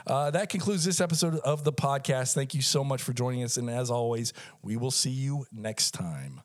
Uh, 0.06 0.30
that 0.32 0.50
concludes 0.50 0.84
this 0.84 1.00
episode 1.00 1.38
of 1.38 1.64
the 1.64 1.72
podcast. 1.72 2.34
Thank 2.34 2.54
you 2.54 2.60
so 2.60 2.84
much 2.84 3.02
for 3.02 3.12
joining 3.12 3.44
us. 3.44 3.56
And 3.56 3.70
as 3.70 3.90
always, 3.90 4.32
we 4.62 4.76
will 4.76 4.90
see 4.90 5.10
you 5.10 5.46
next 5.52 5.92
time. 5.92 6.42